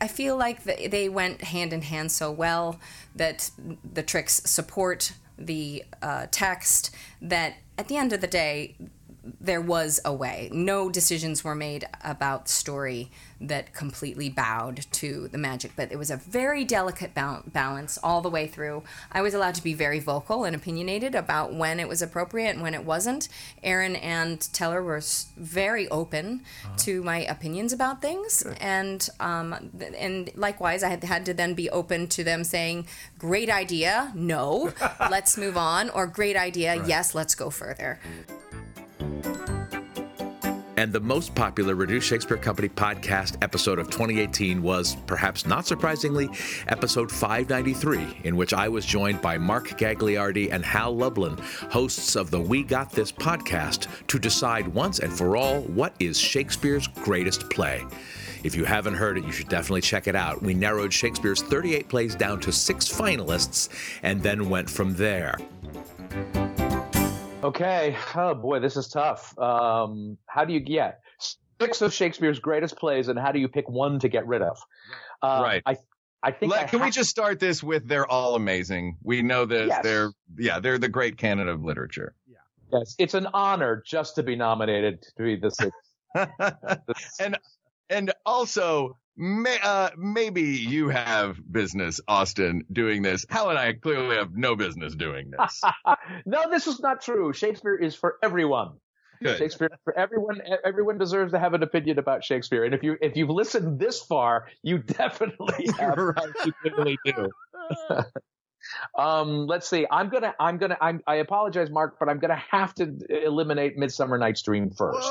I 0.00 0.08
feel 0.08 0.36
like 0.36 0.64
they 0.64 1.08
went 1.08 1.42
hand 1.42 1.72
in 1.72 1.82
hand 1.82 2.10
so 2.10 2.30
well 2.32 2.80
that 3.14 3.50
the 3.92 4.02
tricks 4.02 4.42
support 4.44 5.12
the 5.38 5.84
uh, 6.02 6.26
text 6.30 6.90
that 7.20 7.54
at 7.76 7.88
the 7.88 7.96
end 7.96 8.12
of 8.12 8.20
the 8.20 8.26
day, 8.28 8.76
there 9.40 9.60
was 9.60 10.00
a 10.04 10.12
way. 10.12 10.50
No 10.52 10.90
decisions 10.90 11.42
were 11.42 11.54
made 11.54 11.86
about 12.02 12.48
story 12.48 13.10
that 13.40 13.74
completely 13.74 14.28
bowed 14.30 14.86
to 14.92 15.28
the 15.28 15.38
magic, 15.38 15.72
but 15.76 15.90
it 15.92 15.96
was 15.96 16.10
a 16.10 16.16
very 16.16 16.64
delicate 16.64 17.12
balance 17.14 17.98
all 18.02 18.20
the 18.22 18.28
way 18.30 18.46
through. 18.46 18.82
I 19.12 19.22
was 19.22 19.34
allowed 19.34 19.54
to 19.56 19.62
be 19.62 19.74
very 19.74 19.98
vocal 19.98 20.44
and 20.44 20.54
opinionated 20.56 21.14
about 21.14 21.52
when 21.52 21.80
it 21.80 21.88
was 21.88 22.00
appropriate 22.00 22.50
and 22.50 22.62
when 22.62 22.74
it 22.74 22.84
wasn't. 22.84 23.28
Aaron 23.62 23.96
and 23.96 24.40
Teller 24.52 24.82
were 24.82 25.00
very 25.36 25.88
open 25.88 26.42
to 26.78 27.02
my 27.02 27.18
opinions 27.24 27.72
about 27.72 28.00
things, 28.00 28.42
and 28.60 29.08
um, 29.20 29.70
and 29.96 30.30
likewise, 30.36 30.82
I 30.82 30.88
had 30.88 31.04
had 31.04 31.26
to 31.26 31.34
then 31.34 31.54
be 31.54 31.68
open 31.70 32.06
to 32.08 32.24
them 32.24 32.44
saying, 32.44 32.86
"Great 33.18 33.50
idea, 33.50 34.12
no, 34.14 34.72
let's 35.10 35.36
move 35.36 35.56
on," 35.56 35.90
or 35.90 36.06
"Great 36.06 36.36
idea, 36.36 36.78
Right. 36.78 36.88
yes, 36.88 37.14
let's 37.14 37.34
go 37.34 37.50
further." 37.50 37.98
And 40.76 40.92
the 40.92 41.00
most 41.00 41.36
popular 41.36 41.76
Reduced 41.76 42.08
Shakespeare 42.08 42.36
Company 42.36 42.68
podcast 42.68 43.36
episode 43.42 43.78
of 43.78 43.90
2018 43.90 44.60
was, 44.60 44.96
perhaps 45.06 45.46
not 45.46 45.66
surprisingly, 45.66 46.28
episode 46.66 47.12
593, 47.12 48.22
in 48.24 48.34
which 48.34 48.52
I 48.52 48.68
was 48.68 48.84
joined 48.84 49.22
by 49.22 49.38
Mark 49.38 49.68
Gagliardi 49.78 50.52
and 50.52 50.64
Hal 50.64 50.96
Lublin, 50.96 51.38
hosts 51.70 52.16
of 52.16 52.32
the 52.32 52.40
We 52.40 52.64
Got 52.64 52.90
This 52.90 53.12
podcast, 53.12 53.86
to 54.08 54.18
decide 54.18 54.66
once 54.66 54.98
and 54.98 55.12
for 55.12 55.36
all 55.36 55.60
what 55.60 55.94
is 56.00 56.18
Shakespeare's 56.18 56.88
greatest 56.88 57.48
play. 57.50 57.84
If 58.42 58.56
you 58.56 58.64
haven't 58.64 58.94
heard 58.94 59.16
it, 59.16 59.24
you 59.24 59.32
should 59.32 59.48
definitely 59.48 59.80
check 59.80 60.08
it 60.08 60.16
out. 60.16 60.42
We 60.42 60.54
narrowed 60.54 60.92
Shakespeare's 60.92 61.40
38 61.40 61.88
plays 61.88 62.16
down 62.16 62.40
to 62.40 62.52
six 62.52 62.88
finalists 62.88 63.68
and 64.02 64.20
then 64.22 64.50
went 64.50 64.68
from 64.68 64.94
there. 64.94 65.38
Okay. 67.44 67.96
Oh 68.14 68.34
boy, 68.34 68.60
this 68.60 68.76
is 68.76 68.88
tough. 68.88 69.38
Um, 69.38 70.16
how 70.26 70.44
do 70.46 70.52
you 70.54 70.60
get 70.60 71.00
six 71.60 71.82
of 71.82 71.92
Shakespeare's 71.92 72.38
greatest 72.38 72.76
plays, 72.76 73.08
and 73.08 73.18
how 73.18 73.32
do 73.32 73.38
you 73.38 73.48
pick 73.48 73.68
one 73.68 73.98
to 74.00 74.08
get 74.08 74.26
rid 74.26 74.40
of? 74.42 74.58
Uh, 75.22 75.40
Right. 75.42 75.62
I 75.66 75.76
I 76.22 76.30
think. 76.32 76.52
Let- 76.52 76.64
I 76.64 76.66
can 76.68 76.80
we 76.80 76.90
just 76.90 77.10
start 77.10 77.38
this 77.38 77.62
with 77.62 77.86
they're 77.86 78.10
all 78.10 78.34
amazing? 78.34 78.96
We 79.02 79.20
know 79.20 79.44
that 79.44 79.66
Yes. 79.66 79.82
they're 79.82 80.10
yeah 80.38 80.58
they're 80.58 80.78
the 80.78 80.88
great 80.88 81.18
canon 81.18 81.48
of 81.48 81.62
literature. 81.62 82.14
Yeah. 82.26 82.38
Yes, 82.72 82.94
it's 82.98 83.12
an 83.14 83.28
honor 83.34 83.82
just 83.86 84.14
to 84.16 84.22
be 84.22 84.36
nominated 84.36 85.02
to 85.16 85.22
be 85.22 85.36
the 85.36 85.50
sixth. 85.50 85.78
and 87.20 87.38
and 87.90 88.12
also 88.24 88.96
may, 89.16 89.58
uh, 89.62 89.90
maybe 89.96 90.42
you 90.42 90.88
have 90.88 91.38
business, 91.50 92.00
Austin, 92.08 92.64
doing 92.72 93.02
this. 93.02 93.24
Hal 93.28 93.50
and 93.50 93.58
I 93.58 93.72
clearly 93.74 94.16
have 94.16 94.36
no 94.36 94.56
business 94.56 94.94
doing 94.94 95.30
this. 95.30 95.62
no, 96.26 96.50
this 96.50 96.66
is 96.66 96.80
not 96.80 97.02
true. 97.02 97.32
Shakespeare 97.32 97.76
is 97.76 97.94
for 97.94 98.16
everyone. 98.22 98.72
Good. 99.22 99.38
Shakespeare 99.38 99.70
for 99.84 99.96
everyone. 99.96 100.42
Everyone 100.64 100.98
deserves 100.98 101.32
to 101.32 101.38
have 101.38 101.54
an 101.54 101.62
opinion 101.62 101.98
about 101.98 102.24
Shakespeare. 102.24 102.64
And 102.64 102.74
if 102.74 102.82
you 102.82 102.96
if 103.00 103.16
you've 103.16 103.30
listened 103.30 103.78
this 103.78 104.02
far, 104.02 104.48
you 104.62 104.78
definitely 104.78 105.68
have. 105.78 105.96
right. 105.96 106.28
You 106.44 106.52
clearly 106.62 106.98
do. 107.04 107.30
um, 108.98 109.46
let's 109.46 109.68
see. 109.68 109.86
I'm 109.90 110.08
gonna. 110.08 110.34
I'm 110.38 110.58
gonna. 110.58 110.76
I'm, 110.80 111.00
I 111.06 111.16
apologize, 111.16 111.70
Mark, 111.70 111.96
but 111.98 112.08
I'm 112.08 112.18
gonna 112.18 112.42
have 112.50 112.74
to 112.74 112.96
eliminate 113.08 113.78
Midsummer 113.78 114.18
Night's 114.18 114.42
Dream 114.42 114.70
first. 114.70 115.08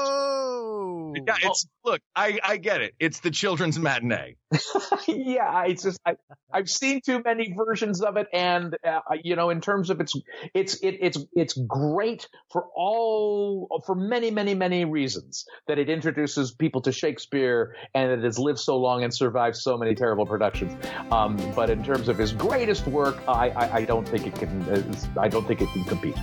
Yeah, 1.15 1.35
it's 1.41 1.67
look, 1.83 2.01
I 2.15 2.39
I 2.43 2.57
get 2.57 2.81
it. 2.81 2.93
It's 2.99 3.19
the 3.19 3.31
children's 3.31 3.79
matinee. 3.79 4.35
yeah, 5.07 5.63
it's 5.65 5.83
just 5.83 5.99
I, 6.05 6.15
I've 6.51 6.69
seen 6.69 7.01
too 7.05 7.21
many 7.23 7.53
versions 7.55 8.01
of 8.01 8.17
it, 8.17 8.27
and 8.33 8.75
uh, 8.85 8.99
you 9.23 9.35
know, 9.35 9.49
in 9.49 9.61
terms 9.61 9.89
of 9.89 9.99
its, 9.99 10.13
it's 10.53 10.75
it, 10.75 10.97
it's 11.01 11.17
it's 11.33 11.53
great 11.53 12.27
for 12.51 12.65
all 12.75 13.83
for 13.85 13.95
many 13.95 14.31
many 14.31 14.53
many 14.53 14.85
reasons 14.85 15.45
that 15.67 15.79
it 15.79 15.89
introduces 15.89 16.53
people 16.53 16.81
to 16.81 16.91
Shakespeare 16.91 17.75
and 17.93 18.11
it 18.11 18.23
has 18.23 18.37
lived 18.39 18.59
so 18.59 18.77
long 18.77 19.03
and 19.03 19.13
survived 19.13 19.55
so 19.55 19.77
many 19.77 19.95
terrible 19.95 20.25
productions. 20.25 20.73
Um, 21.11 21.37
but 21.55 21.69
in 21.69 21.83
terms 21.83 22.07
of 22.07 22.17
his 22.17 22.33
greatest 22.33 22.87
work, 22.87 23.17
I 23.27 23.49
I, 23.49 23.75
I 23.77 23.85
don't 23.85 24.07
think 24.07 24.27
it 24.27 24.35
can 24.35 24.61
uh, 24.63 25.19
I 25.19 25.27
don't 25.27 25.47
think 25.47 25.61
it 25.61 25.69
can 25.69 25.83
compete. 25.85 26.17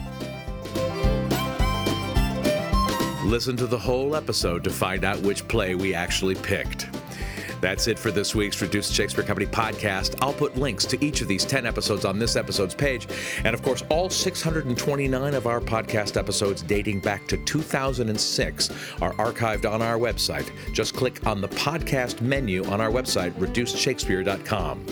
Listen 3.25 3.55
to 3.59 3.67
the 3.67 3.79
whole 3.79 4.17
episode 4.17 4.65
to 4.65 4.71
find 4.71 5.05
out 5.05 5.21
which 5.21 5.47
play 5.47 5.75
we 5.75 5.93
actually 5.93 6.35
picked. 6.37 6.89
That's 7.61 7.89
it 7.89 7.99
for 7.99 8.11
this 8.11 8.35
week's 8.35 8.61
Reduced 8.61 8.93
Shakespeare 8.93 9.25
Company 9.25 9.47
podcast. 9.47 10.17
I'll 10.23 10.33
put 10.33 10.57
links 10.57 10.85
to 10.87 11.05
each 11.05 11.21
of 11.21 11.29
these 11.29 11.45
10 11.45 11.67
episodes 11.67 12.05
on 12.05 12.19
this 12.19 12.37
episode's 12.37 12.75
page. 12.75 13.07
And 13.45 13.55
of 13.55 13.63
course, 13.63 13.83
all 13.91 14.09
629 14.09 15.35
of 15.35 15.47
our 15.47 15.61
podcast 15.61 16.17
episodes 16.17 16.63
dating 16.63 17.01
back 17.01 17.27
to 17.29 17.37
2006 17.45 18.71
are 19.03 19.13
archived 19.15 19.71
on 19.71 19.83
our 19.83 19.99
website. 19.99 20.51
Just 20.73 20.95
click 20.95 21.27
on 21.27 21.41
the 21.41 21.49
podcast 21.49 22.21
menu 22.21 22.65
on 22.67 22.81
our 22.81 22.91
website, 22.91 23.33
reducedshakespeare.com. 23.33 24.87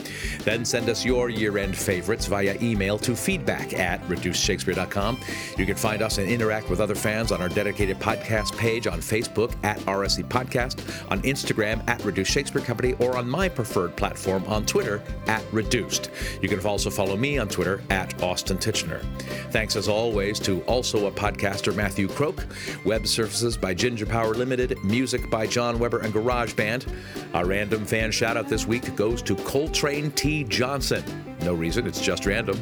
Then 0.45 0.65
send 0.65 0.89
us 0.89 1.05
your 1.05 1.31
year 1.31 1.59
end 1.59 1.77
favorites 1.77 2.27
via 2.27 2.57
email 2.61 2.99
to 2.99 3.17
feedback 3.17 3.73
at 3.75 4.03
reducedshakespeare.com. 4.09 5.19
You 5.57 5.67
can 5.67 5.77
find 5.77 6.03
us 6.03 6.19
and 6.19 6.29
interact 6.29 6.69
with 6.69 6.81
other 6.81 6.95
fans 6.95 7.33
on 7.33 7.41
our 7.41 7.49
dedicated 7.49 7.99
podcast 7.99 8.57
page 8.57 8.87
on 8.87 9.01
Facebook 9.01 9.55
at 9.65 9.79
RSC 9.81 10.25
Podcast, 10.29 10.81
on 11.11 11.23
Instagram 11.23 11.87
at 11.89 12.05
Reduced 12.05 12.31
Shakespeare 12.31 12.58
Company, 12.61 12.95
or 12.99 13.17
on 13.17 13.29
my 13.29 13.49
preferred 13.49 13.97
platform 13.97 14.45
on 14.47 14.67
Twitter 14.67 15.03
at 15.27 15.43
Reduced. 15.53 16.11
You 16.43 16.49
can 16.49 16.65
also 16.65 16.91
follow 16.91 17.17
me 17.17 17.39
on 17.39 17.49
Twitter 17.49 17.83
at 17.91 18.23
Austin 18.23 18.59
Tichenor. 18.59 19.05
Thanks 19.51 19.77
as 19.77 19.89
always 19.89 20.39
to 20.41 20.63
also 20.63 21.07
a 21.07 21.11
podcaster 21.11 21.75
Matthew 21.75 22.09
Croak, 22.09 22.47
web 22.85 23.07
services 23.07 23.57
by 23.57 23.75
Ginger 23.75 24.07
Power 24.07 24.35
Limited, 24.35 24.83
music 24.85 25.31
by 25.31 25.47
John 25.47 25.79
Weber 25.79 25.99
and 25.99 26.13
GarageBand. 26.13 26.95
Our 27.35 27.47
random 27.47 27.85
fan 27.85 28.11
shout 28.11 28.37
out 28.37 28.49
this 28.49 28.67
week 28.67 28.95
goes 28.97 29.23
to 29.23 29.35
Coltrane 29.35 30.11
T. 30.13 30.45
Johnson. 30.45 31.28
No 31.43 31.55
reason, 31.55 31.87
it's 31.87 32.01
just 32.01 32.27
random. 32.27 32.61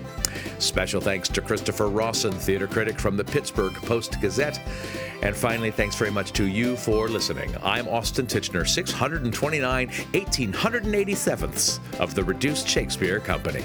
Special 0.58 1.00
thanks 1.00 1.28
to 1.30 1.40
Christopher 1.40 1.88
Rawson, 1.88 2.32
theater 2.32 2.66
critic 2.66 2.98
from 2.98 3.16
the 3.16 3.24
Pittsburgh 3.24 3.74
Post 3.74 4.20
Gazette. 4.20 4.60
And 5.22 5.34
finally, 5.34 5.70
thanks 5.70 5.96
very 5.96 6.10
much 6.10 6.32
to 6.32 6.44
you 6.44 6.76
for 6.76 7.08
listening. 7.08 7.54
I'm 7.62 7.88
Austin 7.88 8.26
Tichenor, 8.26 8.66
629 8.66 9.88
1887ths 9.88 11.80
of 11.98 12.14
the 12.14 12.22
Reduced 12.22 12.68
Shakespeare 12.68 13.18
Company. 13.18 13.64